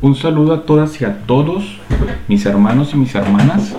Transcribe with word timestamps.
Un 0.00 0.14
saludo 0.14 0.54
a 0.54 0.62
todas 0.62 1.00
y 1.00 1.04
a 1.04 1.22
todos, 1.26 1.76
mis 2.28 2.46
hermanos 2.46 2.94
y 2.94 2.96
mis 2.96 3.16
hermanas. 3.16 3.74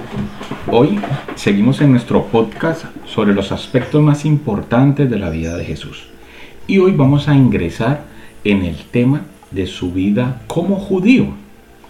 Hoy 0.69 0.99
seguimos 1.35 1.79
en 1.79 1.91
nuestro 1.91 2.25
podcast 2.25 2.83
sobre 3.05 3.33
los 3.33 3.53
aspectos 3.53 4.01
más 4.01 4.25
importantes 4.25 5.09
de 5.09 5.17
la 5.17 5.29
vida 5.29 5.55
de 5.55 5.63
Jesús. 5.63 6.07
Y 6.67 6.79
hoy 6.79 6.91
vamos 6.91 7.29
a 7.29 7.35
ingresar 7.35 8.03
en 8.43 8.63
el 8.63 8.75
tema 8.75 9.21
de 9.51 9.65
su 9.65 9.93
vida 9.93 10.41
como 10.47 10.75
judío. 10.75 11.27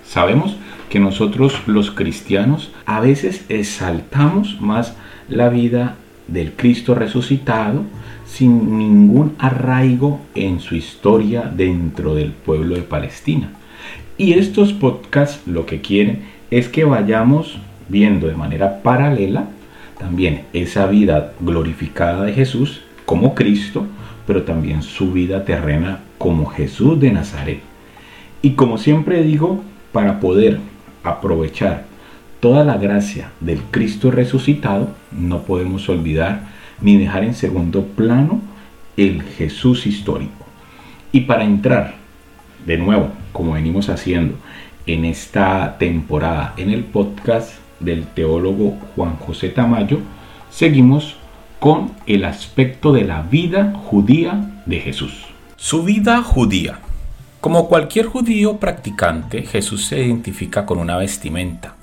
Sabemos 0.05 0.57
que 0.91 0.99
nosotros 0.99 1.63
los 1.65 1.89
cristianos 1.89 2.71
a 2.85 2.99
veces 2.99 3.45
exaltamos 3.49 4.61
más 4.61 4.95
la 5.27 5.49
vida 5.49 5.95
del 6.27 6.53
Cristo 6.53 6.93
resucitado 6.93 7.81
sin 8.27 8.77
ningún 8.77 9.33
arraigo 9.39 10.21
en 10.35 10.59
su 10.59 10.75
historia 10.75 11.51
dentro 11.51 12.13
del 12.13 12.31
pueblo 12.31 12.75
de 12.75 12.83
Palestina. 12.83 13.53
Y 14.19 14.33
estos 14.33 14.73
podcasts 14.73 15.47
lo 15.47 15.65
que 15.65 15.79
quieren 15.79 16.23
es 16.51 16.67
que 16.67 16.83
vayamos 16.83 17.57
viendo 17.87 18.27
de 18.27 18.35
manera 18.35 18.83
paralela 18.83 19.47
también 19.97 20.43
esa 20.51 20.87
vida 20.87 21.31
glorificada 21.39 22.25
de 22.25 22.33
Jesús 22.33 22.81
como 23.05 23.33
Cristo, 23.33 23.87
pero 24.27 24.43
también 24.43 24.83
su 24.83 25.13
vida 25.13 25.45
terrena 25.45 26.01
como 26.17 26.47
Jesús 26.47 26.99
de 26.99 27.13
Nazaret. 27.13 27.61
Y 28.41 28.51
como 28.51 28.77
siempre 28.77 29.23
digo, 29.23 29.63
para 29.93 30.19
poder 30.19 30.59
aprovechar 31.01 31.85
toda 32.41 32.65
la 32.65 32.77
gracia 32.77 33.31
del 33.39 33.61
Cristo 33.71 34.11
resucitado, 34.11 34.89
no 35.13 35.43
podemos 35.43 35.87
olvidar 35.87 36.49
ni 36.81 36.97
dejar 36.97 37.23
en 37.23 37.35
segundo 37.35 37.85
plano 37.85 38.41
el 38.97 39.23
Jesús 39.23 39.87
histórico. 39.87 40.45
Y 41.13 41.21
para 41.21 41.45
entrar 41.45 41.98
de 42.69 42.77
nuevo, 42.77 43.09
como 43.31 43.53
venimos 43.53 43.89
haciendo 43.89 44.37
en 44.85 45.03
esta 45.03 45.79
temporada 45.79 46.53
en 46.55 46.69
el 46.69 46.83
podcast 46.83 47.53
del 47.79 48.05
teólogo 48.05 48.77
Juan 48.95 49.15
José 49.15 49.49
Tamayo, 49.49 50.01
seguimos 50.51 51.15
con 51.59 51.93
el 52.05 52.25
aspecto 52.25 52.93
de 52.93 53.05
la 53.05 53.23
vida 53.23 53.73
judía 53.73 54.61
de 54.67 54.81
Jesús. 54.81 55.25
Su 55.55 55.81
vida 55.81 56.21
judía. 56.21 56.77
Como 57.41 57.67
cualquier 57.67 58.05
judío 58.05 58.57
practicante, 58.57 59.41
Jesús 59.41 59.85
se 59.85 60.05
identifica 60.05 60.67
con 60.67 60.77
una 60.77 60.97
vestimenta, 60.97 61.73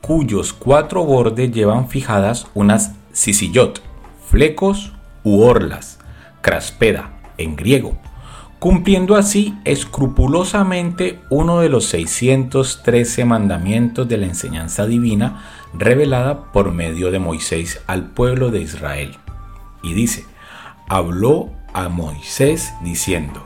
cuyos 0.00 0.52
cuatro 0.52 1.04
bordes 1.04 1.50
llevan 1.50 1.88
fijadas 1.88 2.46
unas 2.54 2.94
sisillot, 3.10 3.82
flecos 4.28 4.92
u 5.24 5.40
orlas, 5.42 5.98
craspeda 6.40 7.18
en 7.36 7.56
griego, 7.56 7.98
cumpliendo 8.60 9.16
así 9.16 9.58
escrupulosamente 9.64 11.18
uno 11.30 11.60
de 11.60 11.70
los 11.70 11.86
613 11.86 13.24
mandamientos 13.24 14.06
de 14.06 14.18
la 14.18 14.26
enseñanza 14.26 14.86
divina 14.86 15.42
revelada 15.72 16.52
por 16.52 16.70
medio 16.70 17.10
de 17.10 17.18
Moisés 17.18 17.80
al 17.86 18.10
pueblo 18.10 18.50
de 18.50 18.60
Israel. 18.60 19.16
Y 19.82 19.94
dice, 19.94 20.26
habló 20.88 21.50
a 21.72 21.88
Moisés 21.88 22.74
diciendo, 22.84 23.42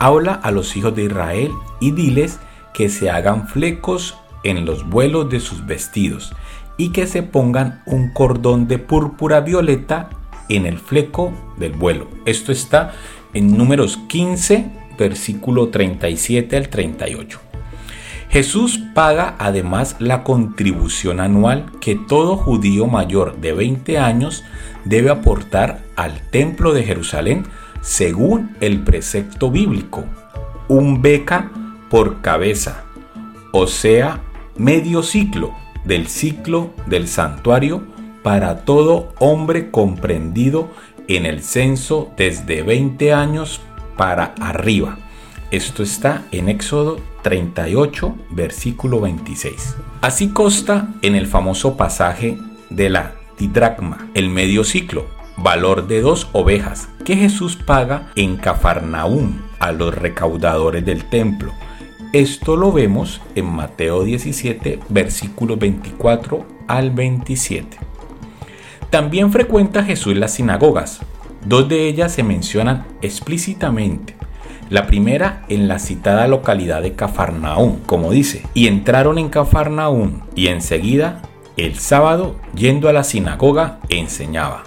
habla 0.00 0.34
a 0.34 0.50
los 0.50 0.76
hijos 0.76 0.96
de 0.96 1.04
Israel 1.04 1.52
y 1.78 1.92
diles 1.92 2.40
que 2.74 2.88
se 2.88 3.10
hagan 3.10 3.46
flecos 3.46 4.18
en 4.42 4.64
los 4.64 4.88
vuelos 4.88 5.30
de 5.30 5.38
sus 5.38 5.64
vestidos 5.66 6.34
y 6.76 6.90
que 6.90 7.06
se 7.06 7.22
pongan 7.22 7.80
un 7.86 8.12
cordón 8.12 8.66
de 8.66 8.78
púrpura 8.78 9.40
violeta 9.40 10.10
en 10.48 10.66
el 10.66 10.78
fleco 10.78 11.32
del 11.58 11.74
vuelo. 11.74 12.08
Esto 12.24 12.50
está 12.50 12.92
en 13.34 13.56
números 13.56 13.98
15, 14.08 14.66
versículo 14.98 15.68
37 15.68 16.56
al 16.56 16.68
38. 16.68 17.40
Jesús 18.28 18.80
paga 18.94 19.36
además 19.38 19.96
la 19.98 20.24
contribución 20.24 21.20
anual 21.20 21.70
que 21.80 21.96
todo 21.96 22.36
judío 22.36 22.86
mayor 22.86 23.36
de 23.40 23.52
20 23.52 23.98
años 23.98 24.42
debe 24.84 25.10
aportar 25.10 25.82
al 25.96 26.20
templo 26.30 26.72
de 26.72 26.82
Jerusalén 26.82 27.44
según 27.82 28.56
el 28.60 28.80
precepto 28.84 29.50
bíblico, 29.50 30.04
un 30.68 31.02
beca 31.02 31.50
por 31.90 32.22
cabeza, 32.22 32.84
o 33.52 33.66
sea, 33.66 34.20
medio 34.56 35.02
ciclo 35.02 35.52
del 35.84 36.06
ciclo 36.06 36.70
del 36.86 37.08
santuario 37.08 37.82
para 38.22 38.64
todo 38.64 39.12
hombre 39.18 39.70
comprendido 39.70 40.70
en 41.08 41.26
el 41.26 41.42
censo 41.42 42.12
desde 42.16 42.62
20 42.62 43.12
años 43.12 43.60
para 43.96 44.34
arriba. 44.40 44.98
Esto 45.50 45.82
está 45.82 46.24
en 46.32 46.48
Éxodo 46.48 47.00
38, 47.22 48.14
versículo 48.30 49.00
26. 49.00 49.76
Así 50.00 50.28
consta 50.30 50.88
en 51.02 51.14
el 51.14 51.26
famoso 51.26 51.76
pasaje 51.76 52.38
de 52.70 52.88
la 52.88 53.14
tidracma, 53.36 54.08
el 54.14 54.30
medio 54.30 54.64
ciclo, 54.64 55.06
valor 55.36 55.86
de 55.86 56.00
dos 56.00 56.28
ovejas, 56.32 56.88
que 57.04 57.16
Jesús 57.16 57.56
paga 57.56 58.10
en 58.16 58.36
Cafarnaúm 58.36 59.42
a 59.58 59.72
los 59.72 59.94
recaudadores 59.94 60.84
del 60.84 61.04
templo 61.04 61.52
esto 62.12 62.56
lo 62.56 62.72
vemos 62.72 63.22
en 63.36 63.46
Mateo 63.46 64.04
17, 64.04 64.80
versículos 64.90 65.58
24 65.58 66.46
al 66.68 66.90
27. 66.90 67.78
También 68.92 69.32
frecuenta 69.32 69.84
Jesús 69.84 70.14
las 70.16 70.34
sinagogas. 70.34 71.00
Dos 71.46 71.66
de 71.66 71.88
ellas 71.88 72.12
se 72.12 72.22
mencionan 72.22 72.84
explícitamente. 73.00 74.16
La 74.68 74.86
primera 74.86 75.46
en 75.48 75.66
la 75.66 75.78
citada 75.78 76.28
localidad 76.28 76.82
de 76.82 76.92
Cafarnaún, 76.92 77.78
como 77.86 78.10
dice, 78.10 78.46
y 78.52 78.66
entraron 78.66 79.16
en 79.16 79.30
Cafarnaún 79.30 80.24
y 80.34 80.48
enseguida, 80.48 81.22
el 81.56 81.78
sábado, 81.78 82.36
yendo 82.54 82.90
a 82.90 82.92
la 82.92 83.02
sinagoga, 83.02 83.78
enseñaba. 83.88 84.64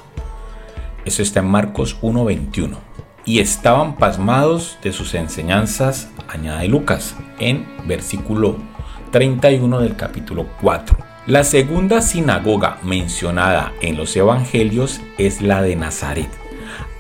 Eso 1.06 1.22
está 1.22 1.42
en 1.42 1.46
Marcos 1.46 2.02
1.21 2.02 2.78
y 3.26 3.42
estaban 3.42 3.96
pasmados 3.96 4.80
de 4.82 4.92
sus 4.92 5.14
enseñanzas, 5.14 6.10
añade 6.28 6.68
Lucas, 6.68 7.16
en 7.38 7.68
versículo 7.86 8.58
31 9.12 9.82
del 9.82 9.96
capítulo 9.96 10.48
4. 10.64 11.15
La 11.28 11.44
segunda 11.44 12.02
sinagoga 12.02 12.78
mencionada 12.84 13.74
en 13.82 13.98
los 13.98 14.16
evangelios 14.16 15.02
es 15.18 15.42
la 15.42 15.64
de 15.64 15.76
Nazaret. 15.76 16.30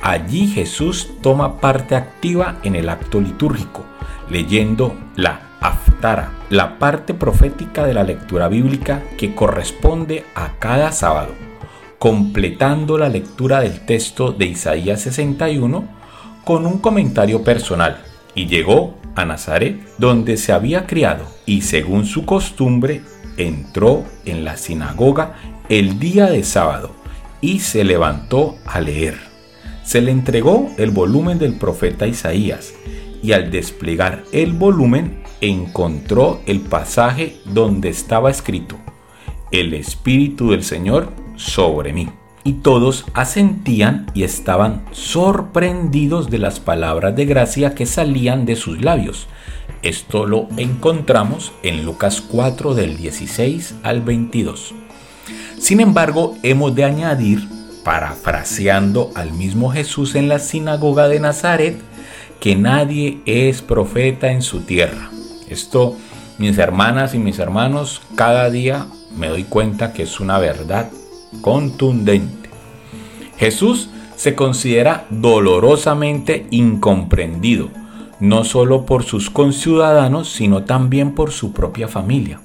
Allí 0.01 0.47
Jesús 0.47 1.11
toma 1.21 1.61
parte 1.61 1.95
activa 1.95 2.57
en 2.63 2.75
el 2.75 2.89
acto 2.89 3.21
litúrgico, 3.21 3.85
leyendo 4.27 4.95
la 5.15 5.41
Aftara, 5.61 6.31
la 6.49 6.79
parte 6.79 7.13
profética 7.13 7.85
de 7.85 7.93
la 7.93 8.03
lectura 8.03 8.47
bíblica 8.47 9.03
que 9.15 9.35
corresponde 9.35 10.25
a 10.33 10.53
cada 10.57 10.91
sábado, 10.91 11.35
completando 11.99 12.97
la 12.97 13.09
lectura 13.09 13.61
del 13.61 13.85
texto 13.85 14.31
de 14.31 14.47
Isaías 14.47 15.01
61 15.01 15.87
con 16.43 16.65
un 16.65 16.79
comentario 16.79 17.43
personal 17.43 18.01
y 18.33 18.47
llegó 18.47 18.95
a 19.15 19.23
Nazaret, 19.23 19.79
donde 19.99 20.37
se 20.37 20.51
había 20.51 20.87
criado, 20.87 21.25
y 21.45 21.61
según 21.61 22.05
su 22.05 22.25
costumbre, 22.25 23.01
entró 23.37 24.03
en 24.25 24.45
la 24.45 24.57
sinagoga 24.57 25.35
el 25.69 25.99
día 25.99 26.27
de 26.27 26.43
sábado 26.43 26.91
y 27.41 27.59
se 27.59 27.83
levantó 27.83 28.57
a 28.65 28.81
leer. 28.81 29.19
Se 29.83 30.01
le 30.01 30.11
entregó 30.11 30.71
el 30.77 30.91
volumen 30.91 31.37
del 31.37 31.55
profeta 31.55 32.07
Isaías 32.07 32.73
y 33.21 33.33
al 33.33 33.51
desplegar 33.51 34.23
el 34.31 34.53
volumen 34.53 35.23
encontró 35.41 36.41
el 36.45 36.61
pasaje 36.61 37.37
donde 37.45 37.89
estaba 37.89 38.31
escrito, 38.31 38.77
El 39.51 39.73
Espíritu 39.73 40.51
del 40.51 40.63
Señor 40.63 41.11
sobre 41.35 41.93
mí 41.93 42.09
y 42.45 42.53
todos 42.53 43.05
asentían 43.15 44.05
y 44.13 44.23
estaban 44.23 44.85
sorprendidos 44.91 46.29
de 46.29 46.37
las 46.37 46.59
palabras 46.59 47.15
de 47.15 47.25
gracia 47.25 47.73
que 47.73 47.87
salían 47.87 48.45
de 48.45 48.55
sus 48.55 48.81
labios. 48.81 49.27
Esto 49.85 50.25
lo 50.25 50.47
encontramos 50.57 51.51
en 51.61 51.85
Lucas 51.85 52.19
4 52.19 52.73
del 52.73 52.97
16 52.97 53.75
al 53.83 54.01
22. 54.01 54.73
Sin 55.59 55.79
embargo, 55.79 56.35
hemos 56.41 56.73
de 56.73 56.85
añadir, 56.85 57.47
parafraseando 57.83 59.11
al 59.13 59.31
mismo 59.33 59.69
Jesús 59.69 60.15
en 60.15 60.27
la 60.27 60.39
sinagoga 60.39 61.07
de 61.07 61.19
Nazaret, 61.19 61.77
que 62.39 62.55
nadie 62.55 63.19
es 63.27 63.61
profeta 63.61 64.31
en 64.31 64.41
su 64.41 64.61
tierra. 64.61 65.11
Esto, 65.49 65.95
mis 66.39 66.57
hermanas 66.57 67.13
y 67.13 67.19
mis 67.19 67.37
hermanos, 67.37 68.01
cada 68.15 68.49
día 68.49 68.87
me 69.15 69.27
doy 69.27 69.43
cuenta 69.43 69.93
que 69.93 70.01
es 70.01 70.19
una 70.19 70.39
verdad 70.39 70.89
contundente. 71.41 72.49
Jesús 73.37 73.91
se 74.15 74.33
considera 74.33 75.05
dolorosamente 75.11 76.47
incomprendido, 76.49 77.69
no 78.19 78.43
solo 78.43 78.85
por 78.85 79.03
sus 79.03 79.29
conciudadanos, 79.29 80.29
sino 80.29 80.63
también 80.63 81.11
por 81.11 81.31
su 81.31 81.51
propia 81.53 81.87
familia, 81.87 82.39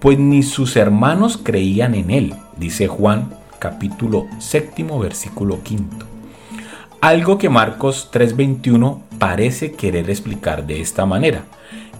pues 0.00 0.18
ni 0.18 0.42
sus 0.42 0.76
hermanos 0.76 1.38
creían 1.42 1.94
en 1.94 2.10
él, 2.10 2.34
dice 2.56 2.88
Juan 2.88 3.42
capítulo 3.62 4.26
séptimo 4.38 4.98
versículo 4.98 5.62
quinto. 5.62 6.04
Algo 7.00 7.38
que 7.38 7.48
Marcos 7.48 8.10
3:21 8.12 9.00
parece 9.18 9.72
querer 9.72 10.10
explicar 10.10 10.66
de 10.66 10.80
esta 10.80 11.06
manera. 11.06 11.44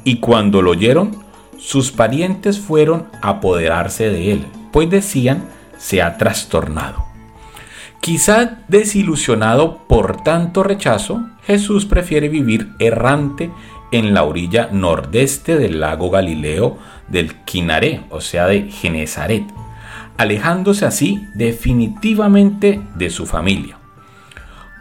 Y 0.03 0.17
cuando 0.19 0.61
lo 0.61 0.73
oyeron, 0.73 1.12
sus 1.58 1.93
parientes 1.93 2.58
fueron 2.58 3.06
a 3.20 3.31
apoderarse 3.31 4.11
de 4.11 4.32
él, 4.32 4.47
pues 4.73 4.91
decían, 4.91 5.44
se 5.79 6.03
ha 6.03 6.19
trastornado. 6.19 7.12
Quizá 8.03 8.59
desilusionado 8.67 9.87
por 9.87 10.25
tanto 10.25 10.65
rechazo, 10.65 11.25
Jesús 11.47 11.87
prefiere 11.87 12.29
vivir 12.29 12.73
errante 12.81 13.53
en 13.93 14.13
la 14.13 14.25
orilla 14.25 14.71
nordeste 14.73 15.57
del 15.57 15.79
lago 15.79 16.11
Galileo 16.11 16.79
del 17.07 17.37
Quinaré, 17.45 18.01
o 18.11 18.21
sea, 18.21 18.49
de 18.49 18.63
Genezaret, 18.73 19.45
alejándose 20.17 20.85
así 20.85 21.23
definitivamente 21.37 22.81
de 22.97 23.09
su 23.09 23.25
familia. 23.25 23.79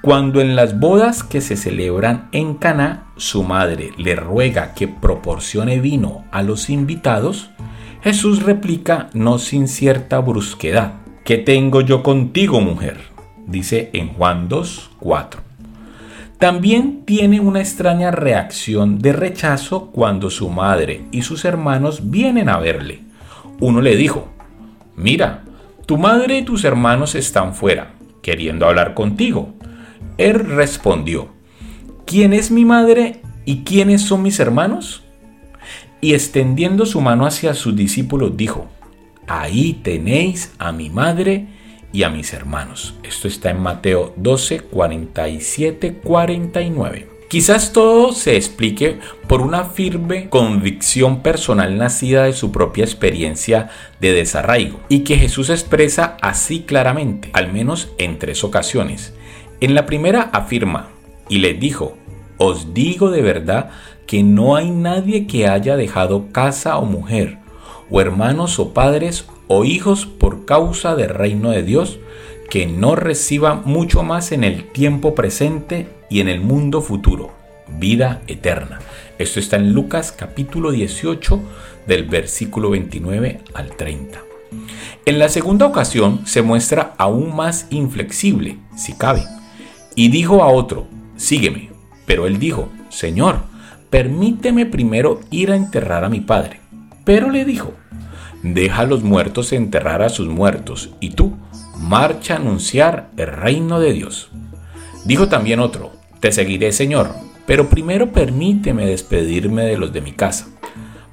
Cuando 0.01 0.41
en 0.41 0.55
las 0.55 0.79
bodas 0.79 1.21
que 1.21 1.41
se 1.41 1.57
celebran 1.57 2.27
en 2.31 2.55
Caná, 2.55 3.11
su 3.17 3.43
madre 3.43 3.91
le 3.97 4.15
ruega 4.15 4.73
que 4.73 4.87
proporcione 4.87 5.79
vino 5.79 6.25
a 6.31 6.41
los 6.41 6.71
invitados, 6.71 7.51
Jesús 8.01 8.41
replica 8.41 9.11
no 9.13 9.37
sin 9.37 9.67
cierta 9.67 10.17
brusquedad: 10.17 10.93
¿Qué 11.23 11.37
tengo 11.37 11.81
yo 11.81 12.01
contigo, 12.01 12.61
mujer? 12.61 13.10
Dice 13.51 13.89
en 13.93 14.09
Juan 14.09 14.47
2, 14.49 14.91
4. 14.99 15.41
También 16.41 17.03
tiene 17.05 17.39
una 17.39 17.59
extraña 17.59 18.09
reacción 18.09 18.97
de 18.97 19.13
rechazo 19.13 19.91
cuando 19.91 20.31
su 20.31 20.49
madre 20.49 21.05
y 21.11 21.21
sus 21.21 21.45
hermanos 21.45 22.09
vienen 22.09 22.49
a 22.49 22.57
verle. 22.57 23.01
Uno 23.59 23.79
le 23.79 23.95
dijo, 23.95 24.27
mira, 24.95 25.43
tu 25.85 25.99
madre 25.99 26.39
y 26.39 26.41
tus 26.43 26.63
hermanos 26.63 27.13
están 27.13 27.53
fuera, 27.53 27.93
queriendo 28.23 28.65
hablar 28.65 28.95
contigo. 28.95 29.53
Él 30.17 30.33
respondió, 30.39 31.27
¿quién 32.05 32.33
es 32.33 32.49
mi 32.49 32.65
madre 32.65 33.21
y 33.45 33.57
quiénes 33.63 34.01
son 34.01 34.23
mis 34.23 34.39
hermanos? 34.39 35.03
Y 36.01 36.15
extendiendo 36.15 36.87
su 36.87 37.01
mano 37.01 37.27
hacia 37.27 37.53
sus 37.53 37.75
discípulos 37.75 38.35
dijo, 38.35 38.67
ahí 39.27 39.79
tenéis 39.83 40.53
a 40.57 40.71
mi 40.71 40.89
madre 40.89 41.47
y 41.93 42.03
a 42.03 42.09
mis 42.09 42.33
hermanos. 42.33 42.95
Esto 43.03 43.27
está 43.27 43.49
en 43.49 43.61
Mateo 43.61 44.13
12, 44.17 44.61
47, 44.61 45.99
49. 46.03 47.07
Quizás 47.31 47.71
todo 47.71 48.11
se 48.11 48.35
explique 48.35 48.99
por 49.29 49.39
una 49.39 49.63
firme 49.63 50.27
convicción 50.27 51.21
personal 51.21 51.77
nacida 51.77 52.23
de 52.23 52.33
su 52.33 52.51
propia 52.51 52.83
experiencia 52.83 53.69
de 54.01 54.11
desarraigo 54.11 54.81
y 54.89 55.05
que 55.05 55.15
Jesús 55.15 55.49
expresa 55.49 56.17
así 56.21 56.63
claramente, 56.63 57.29
al 57.31 57.53
menos 57.53 57.93
en 57.97 58.19
tres 58.19 58.43
ocasiones. 58.43 59.13
En 59.61 59.75
la 59.75 59.85
primera 59.85 60.23
afirma, 60.33 60.89
y 61.29 61.37
les 61.37 61.57
dijo, 61.57 61.95
os 62.37 62.73
digo 62.73 63.09
de 63.11 63.21
verdad 63.21 63.69
que 64.05 64.23
no 64.23 64.57
hay 64.57 64.69
nadie 64.69 65.25
que 65.25 65.47
haya 65.47 65.77
dejado 65.77 66.33
casa 66.33 66.77
o 66.79 66.85
mujer, 66.85 67.37
o 67.89 68.01
hermanos 68.01 68.59
o 68.59 68.73
padres 68.73 69.25
o 69.53 69.65
hijos 69.65 70.05
por 70.05 70.45
causa 70.45 70.95
del 70.95 71.09
reino 71.09 71.51
de 71.51 71.61
Dios, 71.61 71.99
que 72.49 72.67
no 72.67 72.95
reciba 72.95 73.55
mucho 73.55 74.01
más 74.01 74.31
en 74.31 74.45
el 74.45 74.71
tiempo 74.71 75.13
presente 75.13 75.87
y 76.09 76.21
en 76.21 76.29
el 76.29 76.39
mundo 76.39 76.81
futuro, 76.81 77.31
vida 77.67 78.21
eterna. 78.27 78.79
Esto 79.17 79.41
está 79.41 79.57
en 79.57 79.73
Lucas 79.73 80.13
capítulo 80.17 80.71
18 80.71 81.41
del 81.85 82.05
versículo 82.05 82.69
29 82.69 83.41
al 83.53 83.75
30. 83.75 84.21
En 85.05 85.19
la 85.19 85.27
segunda 85.27 85.65
ocasión 85.65 86.25
se 86.25 86.41
muestra 86.41 86.93
aún 86.97 87.35
más 87.35 87.67
inflexible, 87.71 88.57
si 88.77 88.93
cabe 88.93 89.25
y 89.95 90.07
dijo 90.07 90.43
a 90.43 90.47
otro, 90.47 90.87
sígueme. 91.17 91.71
Pero 92.05 92.25
él 92.25 92.39
dijo, 92.39 92.69
Señor, 92.87 93.41
permíteme 93.89 94.65
primero 94.65 95.19
ir 95.29 95.51
a 95.51 95.57
enterrar 95.57 96.05
a 96.05 96.09
mi 96.09 96.21
padre. 96.21 96.61
Pero 97.03 97.29
le 97.29 97.43
dijo, 97.43 97.73
deja 98.43 98.81
a 98.81 98.85
los 98.85 99.03
muertos 99.03 99.53
enterrar 99.53 100.01
a 100.01 100.09
sus 100.09 100.27
muertos, 100.27 100.91
y 100.99 101.11
tú, 101.11 101.37
marcha 101.77 102.35
a 102.35 102.37
anunciar 102.37 103.09
el 103.17 103.27
reino 103.27 103.79
de 103.79 103.93
Dios. 103.93 104.29
Dijo 105.05 105.27
también 105.27 105.59
otro, 105.59 105.91
te 106.19 106.31
seguiré, 106.31 106.71
Señor, 106.71 107.09
pero 107.45 107.69
primero 107.69 108.11
permíteme 108.11 108.85
despedirme 108.85 109.63
de 109.63 109.77
los 109.77 109.91
de 109.91 110.01
mi 110.01 110.11
casa. 110.11 110.47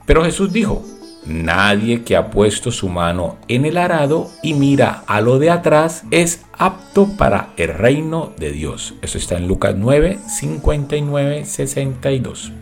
Pero 0.07 0.25
Jesús 0.25 0.53
dijo, 0.53 0.85
Nadie 1.29 2.05
que 2.05 2.17
ha 2.17 2.31
puesto 2.31 2.71
su 2.71 2.89
mano 2.89 3.37
en 3.49 3.67
el 3.67 3.77
arado 3.77 4.31
y 4.43 4.55
mira 4.55 5.03
a 5.07 5.21
lo 5.21 5.39
de 5.39 5.51
atrás 5.51 6.05
es 6.11 6.47
apto 6.57 7.19
para 7.19 7.51
el 7.59 7.75
reino 7.75 8.33
de 8.39 8.51
Dios. 8.51 8.95
Eso 9.03 9.19
está 9.19 9.37
en 9.37 9.47
Lucas 9.47 9.75
9, 9.77 10.19
59, 10.27 11.45
62. 11.45 12.53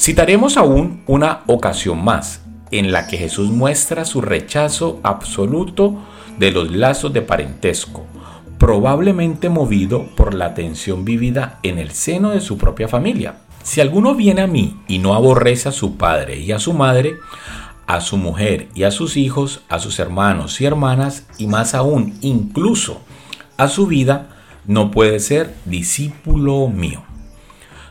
Citaremos 0.00 0.56
aún 0.56 1.04
una 1.06 1.42
ocasión 1.46 2.02
más 2.02 2.42
en 2.70 2.92
la 2.92 3.06
que 3.06 3.18
Jesús 3.18 3.50
muestra 3.50 4.04
su 4.04 4.20
rechazo 4.20 5.00
absoluto 5.02 5.98
de 6.38 6.50
los 6.50 6.70
lazos 6.70 7.12
de 7.12 7.22
parentesco, 7.22 8.06
probablemente 8.58 9.48
movido 9.48 10.06
por 10.16 10.34
la 10.34 10.54
tensión 10.54 11.04
vivida 11.04 11.58
en 11.62 11.78
el 11.78 11.90
seno 11.90 12.30
de 12.30 12.40
su 12.40 12.58
propia 12.58 12.88
familia. 12.88 13.36
Si 13.62 13.80
alguno 13.80 14.14
viene 14.14 14.42
a 14.42 14.46
mí 14.46 14.76
y 14.88 14.98
no 14.98 15.14
aborrece 15.14 15.68
a 15.68 15.72
su 15.72 15.96
padre 15.96 16.38
y 16.38 16.52
a 16.52 16.58
su 16.58 16.72
madre, 16.72 17.16
a 17.86 18.00
su 18.00 18.16
mujer 18.16 18.68
y 18.74 18.84
a 18.84 18.90
sus 18.90 19.16
hijos, 19.16 19.62
a 19.68 19.78
sus 19.78 19.98
hermanos 19.98 20.60
y 20.60 20.64
hermanas, 20.64 21.26
y 21.38 21.46
más 21.46 21.74
aún, 21.74 22.14
incluso 22.20 23.00
a 23.56 23.68
su 23.68 23.86
vida, 23.86 24.28
no 24.66 24.90
puede 24.90 25.20
ser 25.20 25.54
discípulo 25.64 26.68
mío. 26.68 27.02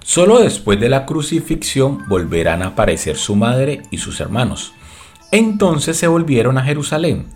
Solo 0.09 0.39
después 0.39 0.79
de 0.79 0.89
la 0.89 1.05
crucifixión 1.05 1.99
volverán 2.07 2.63
a 2.63 2.69
aparecer 2.69 3.15
su 3.15 3.35
madre 3.35 3.83
y 3.91 3.99
sus 3.99 4.19
hermanos. 4.19 4.73
Entonces 5.31 5.97
se 5.97 6.07
volvieron 6.07 6.57
a 6.57 6.63
Jerusalén, 6.63 7.27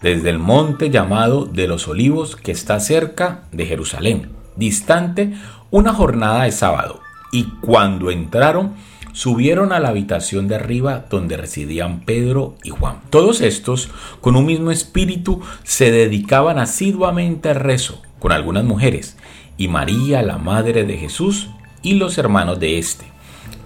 desde 0.00 0.30
el 0.30 0.38
monte 0.38 0.90
llamado 0.90 1.44
de 1.46 1.66
los 1.66 1.88
olivos 1.88 2.36
que 2.36 2.52
está 2.52 2.78
cerca 2.78 3.48
de 3.50 3.66
Jerusalén, 3.66 4.30
distante 4.54 5.32
una 5.72 5.92
jornada 5.92 6.44
de 6.44 6.52
sábado. 6.52 7.00
Y 7.32 7.46
cuando 7.62 8.12
entraron, 8.12 8.74
subieron 9.12 9.72
a 9.72 9.80
la 9.80 9.88
habitación 9.88 10.46
de 10.46 10.54
arriba 10.54 11.06
donde 11.10 11.36
residían 11.36 12.02
Pedro 12.02 12.54
y 12.62 12.70
Juan. 12.70 13.00
Todos 13.10 13.40
estos, 13.40 13.90
con 14.20 14.36
un 14.36 14.46
mismo 14.46 14.70
espíritu, 14.70 15.40
se 15.64 15.90
dedicaban 15.90 16.60
asiduamente 16.60 17.48
al 17.48 17.56
rezo 17.56 18.00
con 18.20 18.30
algunas 18.30 18.62
mujeres, 18.62 19.16
y 19.56 19.66
María, 19.66 20.22
la 20.22 20.38
madre 20.38 20.84
de 20.84 20.96
Jesús, 20.96 21.48
y 21.82 21.94
los 21.94 22.18
hermanos 22.18 22.60
de 22.60 22.78
éste. 22.78 23.06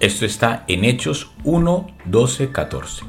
Esto 0.01 0.25
está 0.27 0.65
en 0.69 0.85
Hechos 0.85 1.31
1, 1.45 1.87
12, 2.05 2.51
14. 2.51 3.05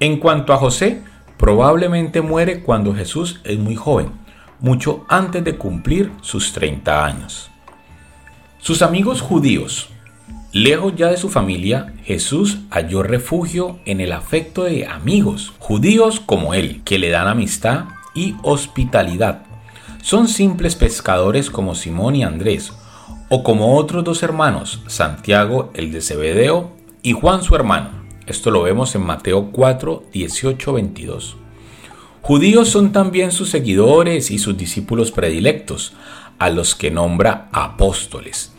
En 0.00 0.18
cuanto 0.18 0.52
a 0.52 0.58
José, 0.58 1.02
probablemente 1.36 2.20
muere 2.20 2.62
cuando 2.62 2.94
Jesús 2.94 3.40
es 3.44 3.58
muy 3.58 3.76
joven, 3.76 4.12
mucho 4.60 5.04
antes 5.08 5.44
de 5.44 5.56
cumplir 5.56 6.12
sus 6.20 6.52
30 6.52 7.04
años. 7.04 7.50
Sus 8.58 8.82
amigos 8.82 9.20
judíos, 9.20 9.90
Lejos 10.52 10.96
ya 10.96 11.06
de 11.06 11.16
su 11.16 11.28
familia, 11.28 11.92
Jesús 12.02 12.58
halló 12.70 13.04
refugio 13.04 13.78
en 13.84 14.00
el 14.00 14.10
afecto 14.10 14.64
de 14.64 14.84
amigos, 14.84 15.52
judíos 15.60 16.18
como 16.18 16.54
él, 16.54 16.82
que 16.84 16.98
le 16.98 17.08
dan 17.08 17.28
amistad 17.28 17.84
y 18.16 18.34
hospitalidad. 18.42 19.42
Son 20.02 20.26
simples 20.26 20.74
pescadores 20.74 21.50
como 21.50 21.76
Simón 21.76 22.16
y 22.16 22.24
Andrés, 22.24 22.72
o 23.32 23.44
como 23.44 23.76
otros 23.76 24.02
dos 24.02 24.24
hermanos, 24.24 24.82
Santiago 24.88 25.70
el 25.74 25.92
de 25.92 26.02
Zebedeo 26.02 26.72
y 27.00 27.12
Juan 27.12 27.44
su 27.44 27.54
hermano. 27.54 27.90
Esto 28.26 28.50
lo 28.50 28.62
vemos 28.62 28.94
en 28.96 29.02
Mateo 29.02 29.50
4, 29.52 30.02
18, 30.12 30.72
22. 30.72 31.36
Judíos 32.22 32.68
son 32.68 32.90
también 32.92 33.30
sus 33.30 33.48
seguidores 33.48 34.32
y 34.32 34.38
sus 34.38 34.56
discípulos 34.56 35.12
predilectos, 35.12 35.94
a 36.40 36.50
los 36.50 36.74
que 36.74 36.90
nombra 36.90 37.48
apóstoles. 37.52 38.52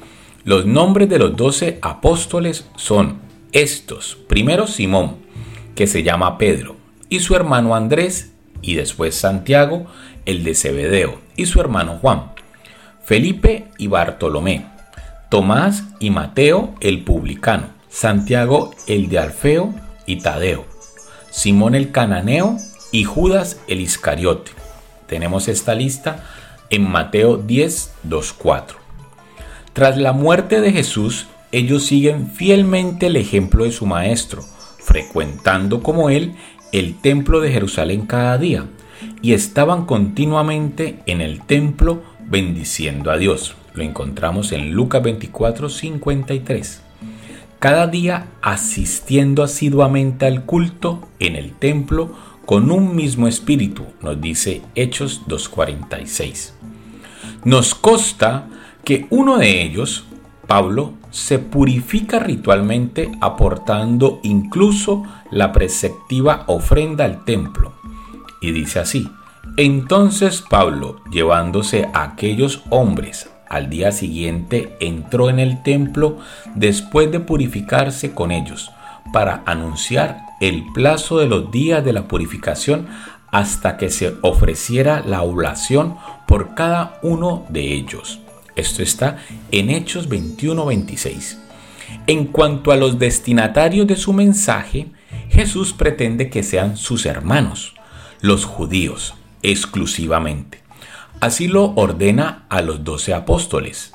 Los 0.45 0.65
nombres 0.65 1.09
de 1.09 1.19
los 1.19 1.35
doce 1.35 1.77
apóstoles 1.81 2.65
son 2.77 3.19
estos. 3.51 4.17
Primero 4.27 4.67
Simón, 4.67 5.17
que 5.75 5.85
se 5.85 6.01
llama 6.01 6.37
Pedro, 6.37 6.77
y 7.09 7.19
su 7.19 7.35
hermano 7.35 7.75
Andrés, 7.75 8.31
y 8.61 8.75
después 8.75 9.15
Santiago, 9.15 9.87
el 10.25 10.45
de 10.45 10.55
Zebedeo, 10.55 11.19
y 11.35 11.45
su 11.47 11.59
hermano 11.59 11.97
Juan. 12.01 12.31
Felipe 13.03 13.67
y 13.77 13.87
Bartolomé. 13.87 14.65
Tomás 15.29 15.83
y 15.99 16.09
Mateo, 16.09 16.75
el 16.79 17.03
publicano. 17.03 17.67
Santiago, 17.89 18.71
el 18.87 19.09
de 19.09 19.19
Alfeo 19.19 19.73
y 20.05 20.17
Tadeo. 20.17 20.65
Simón 21.29 21.75
el 21.75 21.91
cananeo 21.91 22.57
y 22.91 23.03
Judas 23.03 23.59
el 23.67 23.81
Iscariote. 23.81 24.51
Tenemos 25.07 25.47
esta 25.47 25.75
lista 25.75 26.23
en 26.69 26.89
Mateo 26.89 27.37
10, 27.37 27.93
2, 28.03 28.33
4. 28.33 28.77
Tras 29.73 29.97
la 29.97 30.13
muerte 30.13 30.61
de 30.61 30.71
Jesús, 30.71 31.27
ellos 31.51 31.83
siguen 31.83 32.29
fielmente 32.31 33.07
el 33.07 33.17
ejemplo 33.17 33.65
de 33.65 33.71
su 33.71 33.85
Maestro, 33.85 34.43
frecuentando 34.79 35.83
como 35.83 36.09
él 36.09 36.35
el 36.71 36.99
templo 36.99 37.41
de 37.41 37.51
Jerusalén 37.51 38.05
cada 38.05 38.37
día, 38.37 38.65
y 39.21 39.33
estaban 39.33 39.85
continuamente 39.85 40.99
en 41.05 41.21
el 41.21 41.41
templo 41.41 42.03
bendiciendo 42.31 43.11
a 43.11 43.17
Dios. 43.17 43.55
Lo 43.73 43.83
encontramos 43.83 44.53
en 44.53 44.71
Lucas 44.71 45.03
24, 45.03 45.69
53. 45.69 46.81
cada 47.59 47.85
día 47.85 48.25
asistiendo 48.41 49.43
asiduamente 49.43 50.25
al 50.25 50.45
culto 50.45 51.07
en 51.19 51.35
el 51.35 51.53
templo 51.53 52.15
con 52.45 52.71
un 52.71 52.95
mismo 52.95 53.27
espíritu, 53.27 53.85
nos 54.01 54.19
dice 54.19 54.63
Hechos 54.73 55.21
2.46. 55.27 56.53
Nos 57.43 57.75
consta 57.75 58.47
que 58.83 59.05
uno 59.11 59.37
de 59.37 59.61
ellos, 59.61 60.05
Pablo, 60.47 60.93
se 61.11 61.37
purifica 61.37 62.19
ritualmente 62.19 63.11
aportando 63.21 64.19
incluso 64.23 65.03
la 65.29 65.51
preceptiva 65.51 66.45
ofrenda 66.47 67.05
al 67.05 67.23
templo. 67.25 67.73
Y 68.41 68.51
dice 68.51 68.79
así, 68.79 69.07
entonces 69.57 70.41
Pablo, 70.41 71.01
llevándose 71.11 71.89
a 71.93 72.03
aquellos 72.03 72.63
hombres 72.69 73.29
al 73.49 73.69
día 73.69 73.91
siguiente, 73.91 74.77
entró 74.79 75.29
en 75.29 75.39
el 75.39 75.61
templo 75.61 76.19
después 76.55 77.11
de 77.11 77.19
purificarse 77.19 78.13
con 78.13 78.31
ellos, 78.31 78.71
para 79.11 79.43
anunciar 79.45 80.21
el 80.39 80.63
plazo 80.73 81.19
de 81.19 81.27
los 81.27 81.51
días 81.51 81.83
de 81.83 81.93
la 81.93 82.07
purificación 82.07 82.87
hasta 83.29 83.77
que 83.77 83.89
se 83.89 84.15
ofreciera 84.21 85.03
la 85.05 85.21
oblación 85.21 85.95
por 86.27 86.55
cada 86.55 86.99
uno 87.01 87.45
de 87.49 87.73
ellos. 87.73 88.19
Esto 88.55 88.83
está 88.83 89.17
en 89.51 89.69
Hechos 89.69 90.09
21-26. 90.09 91.37
En 92.07 92.25
cuanto 92.25 92.71
a 92.71 92.77
los 92.77 92.99
destinatarios 92.99 93.87
de 93.87 93.95
su 93.95 94.13
mensaje, 94.13 94.91
Jesús 95.29 95.73
pretende 95.73 96.29
que 96.29 96.43
sean 96.43 96.77
sus 96.77 97.05
hermanos, 97.05 97.73
los 98.21 98.45
judíos, 98.45 99.13
exclusivamente. 99.43 100.61
Así 101.19 101.47
lo 101.47 101.73
ordena 101.75 102.45
a 102.49 102.61
los 102.61 102.83
doce 102.83 103.13
apóstoles. 103.13 103.93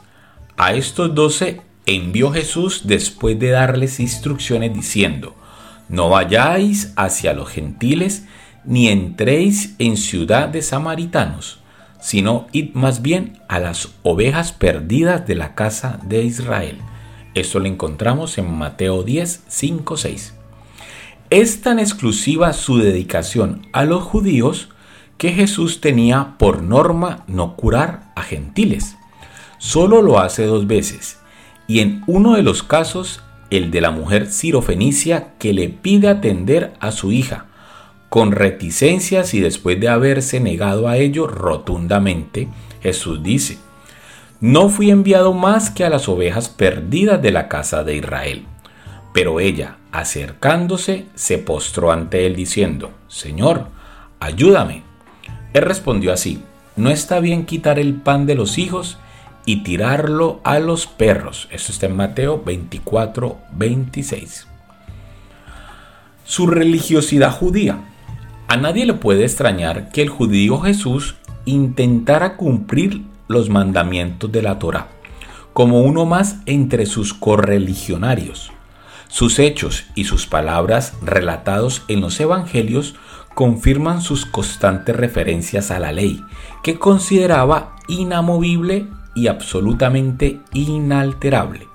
A 0.56 0.74
estos 0.74 1.14
doce 1.14 1.60
envió 1.86 2.32
Jesús 2.32 2.82
después 2.84 3.38
de 3.38 3.50
darles 3.50 4.00
instrucciones 4.00 4.74
diciendo, 4.74 5.34
no 5.88 6.08
vayáis 6.08 6.92
hacia 6.96 7.32
los 7.32 7.48
gentiles, 7.48 8.24
ni 8.64 8.88
entréis 8.88 9.74
en 9.78 9.96
ciudad 9.96 10.48
de 10.48 10.62
samaritanos, 10.62 11.60
sino 12.00 12.48
id 12.52 12.74
más 12.74 13.02
bien 13.02 13.40
a 13.48 13.60
las 13.60 13.90
ovejas 14.02 14.52
perdidas 14.52 15.26
de 15.26 15.36
la 15.36 15.54
casa 15.54 16.00
de 16.04 16.24
Israel. 16.24 16.78
Esto 17.34 17.60
lo 17.60 17.66
encontramos 17.66 18.38
en 18.38 18.52
Mateo 18.52 19.02
10, 19.02 19.44
5, 19.46 19.96
6. 19.96 20.34
Es 21.30 21.60
tan 21.60 21.78
exclusiva 21.78 22.52
su 22.52 22.78
dedicación 22.78 23.66
a 23.72 23.84
los 23.84 24.02
judíos 24.02 24.70
que 25.18 25.32
Jesús 25.32 25.80
tenía 25.80 26.34
por 26.38 26.62
norma 26.62 27.24
no 27.26 27.56
curar 27.56 28.12
a 28.14 28.22
gentiles. 28.22 28.96
Solo 29.58 30.02
lo 30.02 30.18
hace 30.18 30.44
dos 30.44 30.66
veces, 30.66 31.18
y 31.66 31.80
en 31.80 32.02
uno 32.06 32.34
de 32.34 32.42
los 32.42 32.62
casos, 32.62 33.22
el 33.50 33.70
de 33.70 33.80
la 33.80 33.90
mujer 33.90 34.30
sirofenicia 34.30 35.34
que 35.38 35.52
le 35.52 35.68
pide 35.68 36.08
atender 36.08 36.74
a 36.80 36.92
su 36.92 37.12
hija, 37.12 37.46
con 38.08 38.32
reticencias 38.32 39.34
y 39.34 39.40
después 39.40 39.80
de 39.80 39.88
haberse 39.88 40.40
negado 40.40 40.88
a 40.88 40.96
ello 40.96 41.26
rotundamente, 41.26 42.48
Jesús 42.82 43.22
dice, 43.22 43.58
No 44.40 44.68
fui 44.68 44.90
enviado 44.90 45.32
más 45.32 45.70
que 45.70 45.84
a 45.84 45.90
las 45.90 46.08
ovejas 46.08 46.48
perdidas 46.48 47.20
de 47.20 47.32
la 47.32 47.48
casa 47.48 47.82
de 47.82 47.96
Israel. 47.96 48.46
Pero 49.12 49.40
ella, 49.40 49.78
acercándose, 49.92 51.06
se 51.14 51.38
postró 51.38 51.90
ante 51.90 52.26
él 52.26 52.36
diciendo, 52.36 52.92
Señor, 53.08 53.68
ayúdame. 54.20 54.85
Él 55.56 55.62
respondió 55.62 56.12
así, 56.12 56.42
no 56.76 56.90
está 56.90 57.18
bien 57.18 57.46
quitar 57.46 57.78
el 57.78 57.94
pan 57.94 58.26
de 58.26 58.34
los 58.34 58.58
hijos 58.58 58.98
y 59.46 59.62
tirarlo 59.62 60.38
a 60.44 60.58
los 60.58 60.86
perros. 60.86 61.48
Esto 61.50 61.72
está 61.72 61.86
en 61.86 61.96
Mateo 61.96 62.42
24, 62.44 63.38
26. 63.52 64.48
Su 66.26 66.46
religiosidad 66.46 67.32
judía. 67.32 67.78
A 68.48 68.58
nadie 68.58 68.84
le 68.84 68.92
puede 68.92 69.24
extrañar 69.24 69.90
que 69.92 70.02
el 70.02 70.10
judío 70.10 70.60
Jesús 70.60 71.14
intentara 71.46 72.36
cumplir 72.36 73.00
los 73.26 73.48
mandamientos 73.48 74.30
de 74.30 74.42
la 74.42 74.58
Torá, 74.58 74.88
como 75.54 75.80
uno 75.80 76.04
más 76.04 76.36
entre 76.44 76.84
sus 76.84 77.14
correligionarios. 77.14 78.52
Sus 79.08 79.38
hechos 79.38 79.86
y 79.94 80.04
sus 80.04 80.26
palabras 80.26 80.92
relatados 81.00 81.82
en 81.88 82.02
los 82.02 82.20
evangelios 82.20 82.94
confirman 83.36 84.00
sus 84.00 84.24
constantes 84.24 84.96
referencias 84.96 85.70
a 85.70 85.78
la 85.78 85.92
ley, 85.92 86.24
que 86.62 86.78
consideraba 86.78 87.76
inamovible 87.86 88.86
y 89.14 89.26
absolutamente 89.26 90.40
inalterable. 90.54 91.68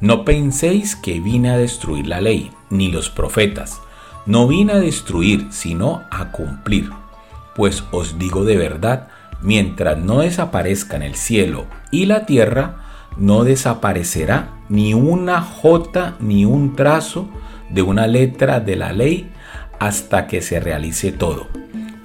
No 0.00 0.24
penséis 0.24 0.94
que 0.94 1.18
vine 1.18 1.50
a 1.50 1.58
destruir 1.58 2.06
la 2.06 2.20
ley, 2.20 2.52
ni 2.70 2.92
los 2.92 3.10
profetas. 3.10 3.80
No 4.24 4.46
vine 4.46 4.74
a 4.74 4.78
destruir, 4.78 5.48
sino 5.50 6.04
a 6.12 6.30
cumplir. 6.30 6.90
Pues 7.56 7.82
os 7.90 8.16
digo 8.16 8.44
de 8.44 8.56
verdad, 8.56 9.08
mientras 9.42 9.98
no 9.98 10.20
desaparezcan 10.20 11.02
el 11.02 11.16
cielo 11.16 11.66
y 11.90 12.06
la 12.06 12.24
tierra, 12.24 12.76
no 13.16 13.42
desaparecerá 13.42 14.50
ni 14.68 14.94
una 14.94 15.42
jota 15.42 16.14
ni 16.20 16.44
un 16.44 16.76
trazo 16.76 17.28
de 17.68 17.82
una 17.82 18.06
letra 18.06 18.60
de 18.60 18.76
la 18.76 18.92
ley 18.92 19.33
hasta 19.78 20.26
que 20.26 20.42
se 20.42 20.60
realice 20.60 21.12
todo. 21.12 21.48